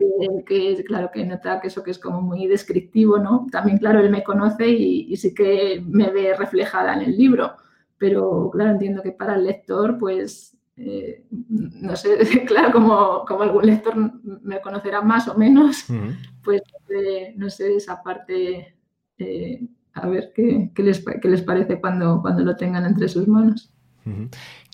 que, 0.45 0.83
claro, 0.85 1.11
que 1.13 1.25
nota 1.25 1.61
que 1.61 1.67
eso 1.67 1.83
que 1.83 1.91
es 1.91 1.99
como 1.99 2.21
muy 2.21 2.47
descriptivo, 2.47 3.19
¿no? 3.19 3.47
También, 3.51 3.77
claro, 3.77 3.99
él 3.99 4.09
me 4.09 4.23
conoce 4.23 4.67
y, 4.67 5.15
sí 5.15 5.33
que 5.33 5.83
me 5.85 6.09
ve 6.09 6.35
reflejada 6.35 6.93
en 6.95 7.01
el 7.01 7.17
libro, 7.17 7.53
pero 7.97 8.49
claro, 8.51 8.71
entiendo 8.71 9.01
que 9.01 9.11
para 9.11 9.35
el 9.35 9.45
lector, 9.45 9.97
pues 9.97 10.57
eh, 10.77 11.25
no 11.29 11.95
sé, 11.95 12.17
claro, 12.47 12.71
como, 12.71 13.23
como, 13.25 13.43
algún 13.43 13.65
lector 13.65 13.95
me 14.23 14.59
conocerá 14.61 15.01
más 15.01 15.27
o 15.27 15.37
menos, 15.37 15.85
pues 16.43 16.61
no 17.35 17.49
sé, 17.49 17.75
esa 17.75 18.01
parte, 18.01 18.75
eh, 19.17 19.67
a 19.93 20.07
ver 20.07 20.31
qué, 20.35 20.71
les, 20.77 21.03
les, 21.23 21.41
parece 21.41 21.79
cuando, 21.79 22.21
cuando 22.21 22.43
lo 22.43 22.55
tengan 22.55 22.85
entre 22.85 23.07
sus 23.09 23.27
manos. 23.27 23.71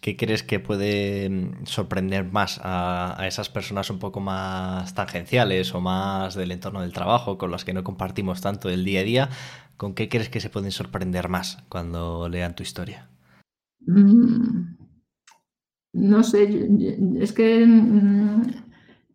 ¿Qué 0.02 0.16
crees 0.16 0.42
que 0.42 0.60
puede 0.60 1.30
mm, 1.30 1.66
sorprender 1.66 2.32
más 2.32 2.62
a, 2.64 3.20
a, 3.22 3.28
esas 3.28 3.50
personas 3.50 3.90
un 3.90 4.00
poco 4.00 4.22
más 4.22 4.94
tangenciales 4.94 5.76
o 5.76 5.82
más 5.82 6.36
del 6.36 6.52
entorno 6.52 6.82
del 6.82 6.94
trabajo, 6.94 7.38
con 7.38 7.52
las 7.52 7.66
que 7.66 7.74
no 7.74 7.84
compartimos 7.84 8.42
tanto 8.42 8.70
el 8.70 8.86
día 8.86 9.02
a 9.02 9.04
día? 9.04 9.30
¿Con 9.76 9.94
qué 9.94 10.08
crees 10.08 10.30
que 10.30 10.40
se 10.40 10.50
pueden 10.50 10.72
sorprender 10.72 11.30
más 11.30 11.64
cuando 11.68 12.30
lean 12.30 12.56
tu 12.56 12.64
historia? 12.64 13.10
Mm, 13.86 14.76
no 15.94 16.24
sé, 16.24 16.70
es 17.20 17.34
que 17.34 17.66
mm, 17.66 18.42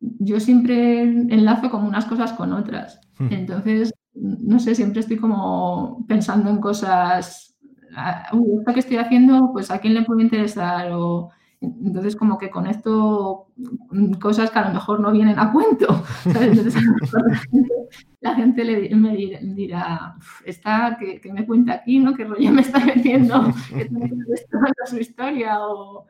yo 0.00 0.40
siempre 0.40 1.02
enlazo 1.02 1.70
como 1.70 1.88
unas 1.88 2.06
cosas 2.06 2.32
con 2.32 2.52
otras. 2.52 3.00
Entonces, 3.30 3.92
no 4.14 4.58
sé, 4.58 4.74
siempre 4.74 5.00
estoy 5.00 5.16
como 5.16 6.04
pensando 6.06 6.50
en 6.50 6.58
cosas, 6.58 7.56
ah, 7.96 8.28
esto 8.32 8.72
que 8.74 8.80
estoy 8.80 8.96
haciendo, 8.96 9.50
pues 9.52 9.70
a 9.70 9.78
quién 9.78 9.94
le 9.94 10.02
puede 10.02 10.22
interesar 10.22 10.92
o 10.92 11.30
entonces 11.62 12.16
como 12.16 12.38
que 12.38 12.50
conecto 12.50 13.46
cosas 14.20 14.50
que 14.50 14.58
a 14.58 14.68
lo 14.68 14.74
mejor 14.74 15.00
no 15.00 15.12
vienen 15.12 15.38
a 15.38 15.52
cuento. 15.52 16.02
Entonces, 16.24 16.74
la 18.20 18.34
gente, 18.34 18.64
le, 18.64 18.94
me 18.96 19.16
dirá, 19.16 20.16
está, 20.44 20.98
que, 20.98 21.20
me 21.32 21.46
cuenta 21.46 21.74
aquí, 21.74 22.00
¿no? 22.00 22.14
¿Qué 22.14 22.24
rollo 22.24 22.50
me 22.50 22.62
está 22.62 22.80
metiendo? 22.84 23.52
Que 23.68 23.84
tiene 23.84 24.10
que 24.10 24.90
su 24.90 24.98
historia 24.98 25.58
o 25.60 26.06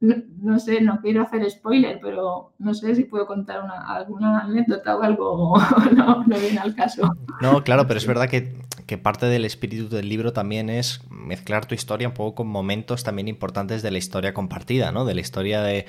no, 0.00 0.58
sé, 0.58 0.80
no 0.80 1.00
quiero 1.00 1.22
hacer 1.22 1.48
spoiler, 1.50 1.98
pero 2.02 2.52
no 2.58 2.74
sé 2.74 2.94
si 2.94 3.04
puedo 3.04 3.26
contar 3.26 3.62
alguna 3.86 4.40
anécdota 4.40 4.96
o 4.96 5.02
algo, 5.02 5.54
no, 5.94 6.24
no, 6.24 6.38
viene 6.38 6.58
al 6.58 6.74
caso. 6.74 7.10
No, 7.40 7.64
claro, 7.64 7.86
pero 7.86 7.98
es 7.98 8.06
verdad 8.06 8.28
que, 8.28 8.54
parte 9.02 9.26
del 9.26 9.44
espíritu 9.44 9.88
del 9.88 10.08
libro 10.08 10.32
también 10.32 10.70
es 10.70 11.00
mezclar 11.10 11.66
tu 11.66 11.74
historia 11.74 12.06
un 12.06 12.14
poco 12.14 12.36
con 12.36 12.46
momentos 12.46 13.02
también 13.02 13.26
importantes 13.26 13.82
de 13.82 13.90
la 13.90 13.98
historia 13.98 14.32
compartida, 14.34 14.92
¿no? 14.92 15.04
De 15.04 15.14
la 15.14 15.20
historia 15.20 15.62
de, 15.62 15.86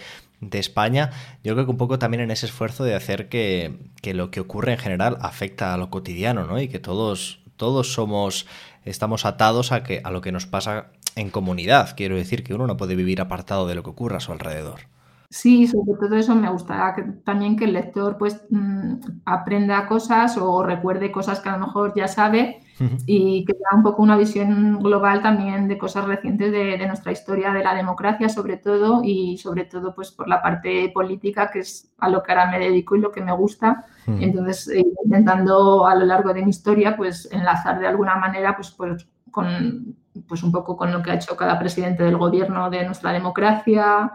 España. 0.52 1.10
Yo 1.44 1.54
creo 1.54 1.65
que 1.65 1.72
un 1.72 1.78
poco 1.78 1.98
también 1.98 2.22
en 2.22 2.30
ese 2.30 2.46
esfuerzo 2.46 2.84
de 2.84 2.94
hacer 2.94 3.30
que, 3.30 3.80
que 4.02 4.13
lo 4.13 4.30
que 4.30 4.39
ocurre 4.39 4.74
en 4.74 4.78
general 4.78 5.18
afecta 5.22 5.74
a 5.74 5.78
lo 5.78 5.89
cotidiano, 5.89 6.46
¿no? 6.46 6.60
Y 6.60 6.68
que 6.68 6.78
todos, 6.78 7.39
todos 7.58 7.94
somos, 7.94 8.46
estamos 8.84 9.26
atados 9.26 9.72
a, 9.72 9.84
que, 9.84 10.02
a 10.04 10.12
lo 10.12 10.22
que 10.22 10.32
nos 10.32 10.46
pasa 10.46 10.91
en 11.15 11.30
comunidad. 11.30 11.95
Quiero 11.95 12.15
decir 12.15 12.43
que 12.43 12.54
uno 12.54 12.67
no 12.67 12.78
puede 12.78 12.95
vivir 12.95 13.21
apartado 13.21 13.67
de 13.67 13.75
lo 13.75 13.84
que 13.84 13.89
ocurra 13.89 14.17
a 14.17 14.21
su 14.21 14.32
alrededor. 14.32 14.82
Sí, 15.30 15.67
sobre 15.67 15.97
todo 15.99 16.15
eso 16.15 16.36
me 16.36 16.49
gusta 16.49 16.93
que, 16.95 17.04
también 17.23 17.58
que 17.58 17.65
el 17.65 17.73
lector 17.73 18.17
pues 18.17 18.45
mm, 18.49 18.93
aprenda 19.25 19.88
cosas 19.88 20.38
o 20.38 20.63
recuerde 20.63 21.12
cosas 21.12 21.39
que 21.39 21.49
a 21.49 21.58
lo 21.58 21.65
mejor 21.65 21.93
ya 21.95 22.08
sabe 22.08 22.62
y 23.06 23.45
que 23.45 23.54
tenga 23.54 23.75
un 23.75 23.84
poco 23.84 24.04
una 24.04 24.17
visión 24.17 24.80
global 24.80 25.21
también 25.21 25.67
de 25.67 25.78
cosas 25.78 26.06
recientes 26.06 26.51
de, 26.51 26.86
nuestra 26.86 27.12
historia 27.12 27.51
de 27.54 27.63
la 27.63 27.73
democracia 27.73 28.30
sobre 28.30 28.58
todo 28.58 29.01
y 29.04 29.38
sobre 29.38 29.65
todo 29.65 29.95
pues 29.95 30.12
por 30.12 30.28
la 30.28 30.41
parte 30.41 30.89
política 30.93 31.49
que 31.51 31.60
es 31.60 31.91
a 31.97 32.10
lo 32.10 32.21
que 32.21 32.32
ahora 32.32 32.51
me 32.51 32.60
dedico 32.60 32.95
y 32.95 33.01
lo 33.01 33.12
que 33.12 33.21
me 33.21 33.34
gusta. 33.34 33.86
Entonces 34.08 34.67
eh, 34.67 34.86
intentando 35.04 35.86
a 35.86 35.95
lo 35.95 36.06
largo 36.06 36.34
de 36.34 36.43
mi 36.43 36.49
historia 36.49 36.95
pues 36.95 37.30
enlazar 37.32 37.80
de 37.80 37.88
alguna 37.88 38.15
manera 38.17 38.56
pues, 38.56 38.71
pues 38.71 39.08
con 39.32 39.96
pues 40.28 40.44
un 40.44 40.52
poco 40.52 40.78
con 40.78 40.92
lo 40.92 41.04
que 41.04 41.12
ha 41.12 41.16
hecho 41.16 41.36
cada 41.36 41.60
presidente 41.60 42.04
del 42.04 42.18
gobierno 42.18 42.70
de 42.70 42.86
nuestra 42.86 43.12
democracia, 43.12 44.14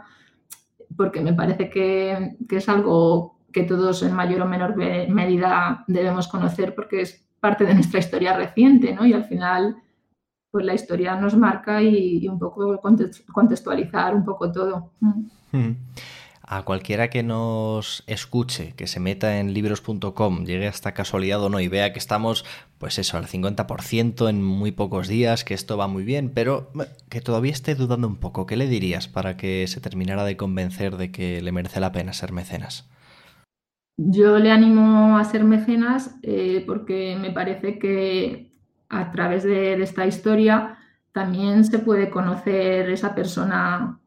porque 0.96 1.20
me 1.20 1.35
parece 1.35 1.68
que, 1.68 2.37
es 2.49 2.68
algo 2.68 3.38
que 3.53 3.64
todos 3.64 4.03
en 4.03 4.14
mayor 4.14 4.42
o 4.42 4.46
menor 4.46 4.77
medida 4.77 5.85
debemos 5.87 6.27
conocer 6.27 6.75
porque 6.75 7.03
es 7.03 7.27
parte 7.38 7.64
de 7.64 7.75
nuestra 7.75 8.01
historia 8.01 8.37
reciente, 8.37 8.94
¿no? 8.94 9.05
Y 9.05 9.12
al 9.12 9.25
final, 9.25 9.77
pues 10.51 10.64
la 10.64 10.75
historia 10.75 11.16
nos 11.16 11.37
marca 11.37 11.83
y, 11.83 12.27
un 12.29 12.38
poco 12.38 12.81
contextualizar 13.33 14.14
un 14.14 14.25
poco 14.25 14.51
todo. 14.51 14.92
Mm 15.01 15.70
a 16.52 16.64
cualquiera 16.64 17.10
que 17.10 17.22
nos 17.22 18.02
escuche, 18.08 18.74
que 18.74 18.88
se 18.88 18.98
meta 18.98 19.38
en 19.38 19.54
libros.com, 19.54 20.44
llegue 20.44 20.66
hasta 20.66 20.94
casualidad 20.94 21.40
o 21.44 21.48
no 21.48 21.60
y 21.60 21.68
vea 21.68 21.92
que 21.92 22.00
estamos, 22.00 22.44
pues 22.78 22.98
eso, 22.98 23.16
al 23.16 23.26
50% 23.26 24.28
en 24.28 24.42
muy 24.42 24.72
pocos 24.72 25.06
días, 25.06 25.44
que 25.44 25.54
esto 25.54 25.76
va 25.76 25.86
muy 25.86 26.02
bien, 26.02 26.32
pero 26.34 26.72
que 27.08 27.20
todavía 27.20 27.52
esté 27.52 27.76
dudando 27.76 28.08
un 28.08 28.16
poco, 28.16 28.46
¿qué 28.46 28.56
le 28.56 28.66
dirías 28.66 29.06
para 29.06 29.36
que 29.36 29.68
se 29.68 29.80
terminara 29.80 30.24
de 30.24 30.36
convencer 30.36 30.96
de 30.96 31.12
que 31.12 31.40
le 31.40 31.52
merece 31.52 31.78
la 31.78 31.92
pena 31.92 32.12
ser 32.12 32.32
mecenas? 32.32 32.90
Yo 33.96 34.40
le 34.40 34.50
animo 34.50 35.18
a 35.18 35.22
ser 35.22 35.44
mecenas 35.44 36.16
eh, 36.24 36.64
porque 36.66 37.16
me 37.16 37.30
parece 37.30 37.78
que 37.78 38.50
a 38.88 39.12
través 39.12 39.44
de 39.44 39.80
esta 39.80 40.04
historia 40.04 40.78
también 41.12 41.64
se 41.64 41.78
puede 41.78 42.10
conocer 42.10 42.90
esa 42.90 43.14
persona 43.14 44.00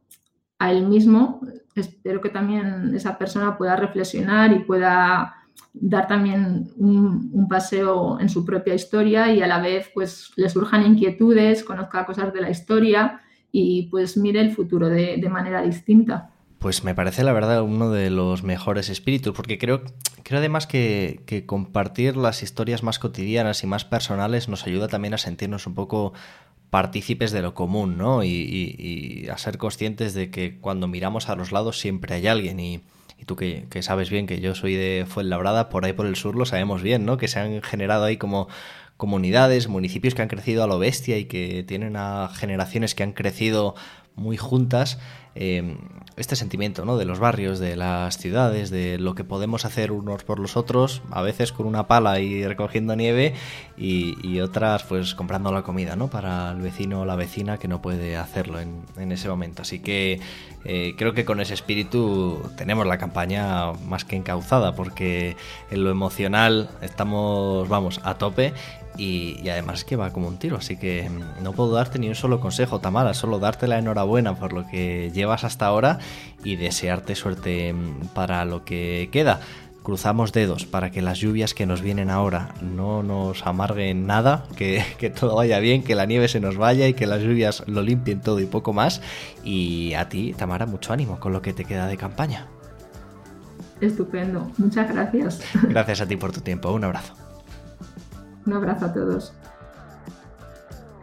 a 0.60 0.72
él 0.72 0.88
mismo 0.88 1.40
espero 1.76 2.22
que 2.22 2.30
también 2.30 2.94
esa 2.96 3.18
persona 3.18 3.58
pueda 3.58 3.76
reflexionar 3.76 4.52
y 4.52 4.60
pueda 4.60 5.36
dar 5.74 6.08
también 6.08 6.72
un, 6.78 7.48
paseo 7.50 8.20
en 8.20 8.30
su 8.30 8.46
propia 8.46 8.74
historia 8.74 9.32
y 9.32 9.42
a 9.42 9.48
la 9.48 9.60
vez 9.60 9.92
pues 9.94 10.32
le 10.36 10.50
surjan 10.50 10.86
inquietudes, 10.86 11.64
conozca 11.64 12.06
cosas 12.06 12.34
de 12.34 12.42
la 12.42 12.50
historia 12.50 13.22
y 13.52 13.88
pues 13.90 14.18
mire 14.18 14.42
el 14.42 14.52
futuro 14.52 14.90
de, 14.90 15.30
manera 15.30 15.62
distinta. 15.62 16.32
Pues 16.58 16.84
me 16.84 16.96
parece 16.96 17.24
la 17.24 17.34
verdad 17.34 17.62
uno 17.62 17.92
de 17.92 18.10
los 18.10 18.44
mejores 18.44 18.90
espíritus, 18.90 19.36
porque 19.36 19.58
creo, 19.58 19.84
creo 20.24 20.40
además 20.40 20.66
que, 20.66 21.22
que, 21.26 21.46
compartir 21.46 22.16
las 22.16 22.42
historias 22.42 22.82
más 22.84 23.00
cotidianas 23.00 23.64
y 23.64 23.68
más 23.68 23.84
personales 23.84 24.48
nos 24.48 24.66
ayuda 24.66 24.88
también 24.88 25.14
a 25.14 25.18
sentirnos 25.18 25.68
un 25.68 25.76
poco 25.76 26.14
partícipes 26.74 27.32
de 27.32 27.44
lo 27.44 27.54
común, 27.54 28.00
¿no? 28.00 28.24
Y, 28.24 29.28
a 29.32 29.38
ser 29.38 29.60
conscientes 29.60 30.16
de 30.16 30.32
que 30.32 30.58
cuando 30.60 30.88
miramos 30.88 31.30
a 31.30 31.36
los 31.36 31.52
lados 31.52 31.78
siempre 31.78 32.16
hay 32.16 32.26
alguien 32.26 32.60
y, 32.60 32.82
tú 33.28 33.36
que, 33.36 33.68
sabes 33.84 34.10
bien 34.10 34.26
que 34.26 34.42
yo 34.42 34.56
soy 34.56 34.74
de 34.74 35.06
Fuenlabrada, 35.08 35.70
por 35.70 35.86
ahí 35.86 35.94
por 35.94 36.08
el 36.08 36.16
sur 36.16 36.36
lo 36.36 36.48
sabemos 36.48 36.82
bien, 36.82 37.06
¿no? 37.06 37.18
Que 37.18 37.28
se 37.28 37.40
han 37.40 37.62
generado 37.62 38.06
ahí 38.06 38.18
como 38.18 38.48
comunidades, 38.98 39.68
municipios 39.68 40.16
que 40.16 40.24
han 40.24 40.30
crecido 40.30 40.64
a 40.64 40.68
lo 40.68 40.80
bestia 40.80 41.20
y 41.20 41.26
que 41.26 41.62
tienen 41.62 41.96
a 41.96 42.32
generaciones 42.34 42.96
que 42.96 43.04
han 43.04 43.14
crecido 43.14 43.76
muy 44.16 44.38
juntas 44.38 44.98
Em, 45.36 45.78
este 46.16 46.36
sentimiento 46.36 46.86
¿no? 46.86 46.96
de 46.96 47.06
los 47.06 47.18
barrios, 47.18 47.58
de 47.58 47.76
las 47.76 48.20
ciudades, 48.20 48.70
de 48.70 49.00
lo 49.00 49.16
que 49.16 49.24
podemos 49.24 49.66
hacer 49.66 49.92
unos 49.92 50.24
por 50.24 50.38
los 50.38 50.56
otros, 50.56 51.02
a 51.10 51.24
veces 51.24 51.52
con 51.52 51.66
una 51.66 51.88
pala 51.88 52.20
y 52.20 52.46
recogiendo 52.46 52.96
nieve 52.96 53.34
y, 53.76 54.40
otras 54.40 54.84
pues 54.84 55.16
comprando 55.16 55.52
la 55.52 55.64
comida 55.64 55.96
¿no? 55.96 56.10
para 56.10 56.52
el 56.52 56.62
vecino 56.62 57.02
o 57.02 57.06
la 57.06 57.16
vecina 57.16 57.58
que 57.58 57.68
no 57.68 57.82
puede 57.82 58.16
hacerlo 58.16 58.60
en, 58.60 59.12
ese 59.12 59.28
momento. 59.28 59.64
Así 59.64 59.80
que 59.80 60.20
eh, 60.66 60.94
creo 60.98 61.14
que 61.14 61.26
con 61.26 61.40
ese 61.40 61.56
espíritu 61.56 62.42
tenemos 62.58 62.86
la 62.86 63.00
campaña 63.00 63.72
más 63.88 64.06
que 64.06 64.16
encauzada 64.16 64.76
porque 64.76 65.36
en 65.72 65.84
lo 65.84 65.90
emocional 65.90 66.70
estamos, 66.82 67.68
vamos, 67.70 68.02
a 68.04 68.20
tope 68.20 68.54
y, 68.98 69.48
además 69.50 69.84
que 69.84 69.96
va 69.96 70.12
como 70.12 70.28
un 70.28 70.38
tiro, 70.38 70.58
así 70.58 70.78
que 70.78 71.10
mm, 71.10 71.44
no 71.44 71.54
puedo 71.54 71.72
darte 71.74 72.00
ni 72.00 72.10
un 72.10 72.16
solo 72.16 72.40
consejo, 72.40 72.80
Tamara, 72.80 73.14
solo 73.14 73.40
darte 73.40 73.68
la 73.68 73.80
enhorabuena 73.80 74.36
por 74.36 74.54
lo 74.54 74.68
que 74.68 75.12
llevas 75.14 75.44
hasta 75.44 75.66
ahora 75.66 76.00
y 76.44 76.56
desearte 76.56 77.16
suerte 77.16 77.74
mm, 77.74 78.08
para 78.14 78.46
lo 78.46 78.64
que 78.64 79.10
queda. 79.12 79.40
Cruzamos 79.82 80.32
dedos 80.32 80.66
para 80.66 80.92
que 80.92 81.02
las 81.02 81.18
lluvias 81.18 81.54
que 81.54 81.66
nos 81.66 81.82
vienen 81.82 82.10
ahora 82.10 82.54
no 82.62 83.04
nos 83.04 83.46
amarguen 83.46 84.08
nada, 84.08 84.46
que, 84.56 84.84
que 84.98 85.10
todo 85.10 85.36
vaya 85.36 85.60
bien, 85.60 85.84
que 85.84 85.96
la 85.96 86.06
nieve 86.06 86.28
se 86.28 86.40
nos 86.40 86.58
vaya 86.58 86.88
y 86.88 86.94
que 86.94 87.08
las 87.08 87.22
lluvias 87.22 87.64
lo 87.68 87.82
limpien 87.82 88.22
todo 88.22 88.40
y 88.40 88.46
poco 88.46 88.74
más. 88.74 89.02
Y 89.44 89.94
a 89.96 90.08
ti, 90.08 90.34
Tamara, 90.38 90.66
mucho 90.66 90.94
ánimo 90.94 91.20
con 91.20 91.34
lo 91.34 91.42
que 91.42 91.54
te 91.54 91.66
queda 91.66 91.88
de 91.88 91.98
campaña. 91.98 92.48
Estupendo. 93.82 94.50
Muchas 94.58 94.90
gracias. 94.90 95.42
Gracias 95.64 96.00
a 96.00 96.08
ti 96.08 96.16
por 96.16 96.32
tu 96.32 96.40
tiempo. 96.40 96.72
Un 96.72 96.86
abrazo. 96.86 97.14
Un 98.46 98.54
abrazo 98.54 98.86
a 98.86 98.94
todos. 98.94 99.34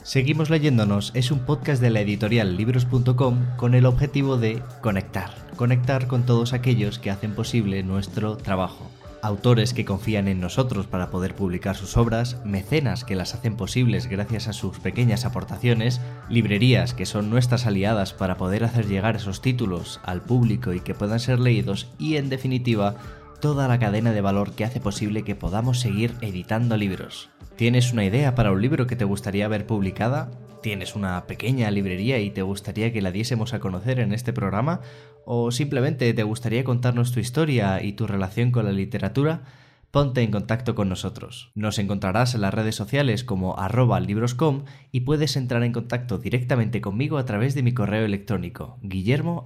Seguimos 0.02 0.50
leyéndonos 0.50 1.12
es 1.14 1.30
un 1.30 1.40
podcast 1.40 1.80
de 1.80 1.90
la 1.90 2.00
editorial 2.00 2.56
libros.com 2.56 3.38
con 3.56 3.74
el 3.74 3.86
objetivo 3.86 4.36
de 4.36 4.62
conectar, 4.80 5.30
conectar 5.56 6.06
con 6.06 6.24
todos 6.24 6.52
aquellos 6.52 6.98
que 6.98 7.10
hacen 7.10 7.34
posible 7.34 7.82
nuestro 7.82 8.36
trabajo. 8.36 8.90
Autores 9.22 9.74
que 9.74 9.84
confían 9.84 10.28
en 10.28 10.40
nosotros 10.40 10.86
para 10.86 11.10
poder 11.10 11.34
publicar 11.34 11.76
sus 11.76 11.98
obras, 11.98 12.38
mecenas 12.44 13.04
que 13.04 13.14
las 13.14 13.34
hacen 13.34 13.54
posibles 13.54 14.06
gracias 14.06 14.48
a 14.48 14.54
sus 14.54 14.78
pequeñas 14.78 15.26
aportaciones, 15.26 16.00
librerías 16.30 16.94
que 16.94 17.04
son 17.04 17.28
nuestras 17.28 17.66
aliadas 17.66 18.14
para 18.14 18.38
poder 18.38 18.64
hacer 18.64 18.88
llegar 18.88 19.16
esos 19.16 19.42
títulos 19.42 20.00
al 20.04 20.22
público 20.22 20.72
y 20.72 20.80
que 20.80 20.94
puedan 20.94 21.20
ser 21.20 21.38
leídos 21.38 21.88
y 21.98 22.16
en 22.16 22.30
definitiva 22.30 22.96
toda 23.40 23.68
la 23.68 23.78
cadena 23.78 24.12
de 24.12 24.20
valor 24.20 24.52
que 24.52 24.64
hace 24.64 24.80
posible 24.80 25.22
que 25.22 25.34
podamos 25.34 25.80
seguir 25.80 26.14
editando 26.20 26.76
libros. 26.76 27.30
¿Tienes 27.56 27.92
una 27.92 28.04
idea 28.04 28.34
para 28.34 28.52
un 28.52 28.60
libro 28.62 28.86
que 28.86 28.96
te 28.96 29.04
gustaría 29.04 29.48
ver 29.48 29.66
publicada? 29.66 30.30
¿Tienes 30.62 30.94
una 30.94 31.26
pequeña 31.26 31.70
librería 31.70 32.18
y 32.18 32.30
te 32.30 32.42
gustaría 32.42 32.92
que 32.92 33.00
la 33.00 33.12
diésemos 33.12 33.54
a 33.54 33.60
conocer 33.60 33.98
en 33.98 34.12
este 34.12 34.32
programa? 34.32 34.80
¿O 35.24 35.50
simplemente 35.50 36.12
te 36.12 36.22
gustaría 36.22 36.64
contarnos 36.64 37.12
tu 37.12 37.20
historia 37.20 37.82
y 37.82 37.94
tu 37.94 38.06
relación 38.06 38.52
con 38.52 38.66
la 38.66 38.72
literatura? 38.72 39.42
Ponte 39.90 40.22
en 40.22 40.30
contacto 40.30 40.74
con 40.74 40.88
nosotros. 40.88 41.50
Nos 41.54 41.78
encontrarás 41.78 42.34
en 42.34 42.42
las 42.42 42.54
redes 42.54 42.74
sociales 42.74 43.24
como 43.24 43.58
arroba 43.58 44.00
libroscom 44.00 44.64
y 44.92 45.00
puedes 45.00 45.36
entrar 45.36 45.62
en 45.62 45.72
contacto 45.72 46.18
directamente 46.18 46.80
conmigo 46.80 47.18
a 47.18 47.24
través 47.24 47.54
de 47.54 47.62
mi 47.62 47.72
correo 47.72 48.04
electrónico 48.04 48.78
guillermo 48.82 49.44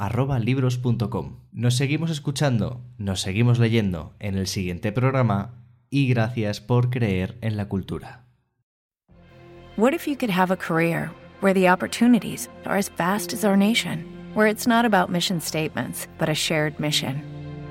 Nos 1.53 1.77
seguimos 1.77 2.11
escuchando, 2.11 2.85
nos 2.99 3.21
seguimos 3.21 3.59
leyendo 3.59 4.15
en 4.19 4.37
el 4.37 4.47
siguiente 4.47 4.93
programa 4.93 5.65
y 5.91 6.09
gracias 6.09 6.61
por 6.61 6.91
creer 6.91 7.39
en 7.41 7.57
la 7.57 7.69
cultura. 7.69 8.25
What 9.77 9.93
if 9.93 10.07
you 10.07 10.17
could 10.17 10.31
have 10.31 10.53
a 10.53 10.57
career 10.57 11.11
where 11.41 11.53
the 11.53 11.69
opportunities 11.69 12.49
are 12.65 12.79
as 12.79 12.89
vast 12.97 13.33
as 13.33 13.45
our 13.45 13.57
nation, 13.57 14.05
where 14.35 14.49
it's 14.49 14.69
not 14.69 14.85
about 14.85 15.11
mission 15.11 15.41
statements, 15.41 16.07
but 16.17 16.29
a 16.29 16.35
shared 16.35 16.79
mission? 16.79 17.34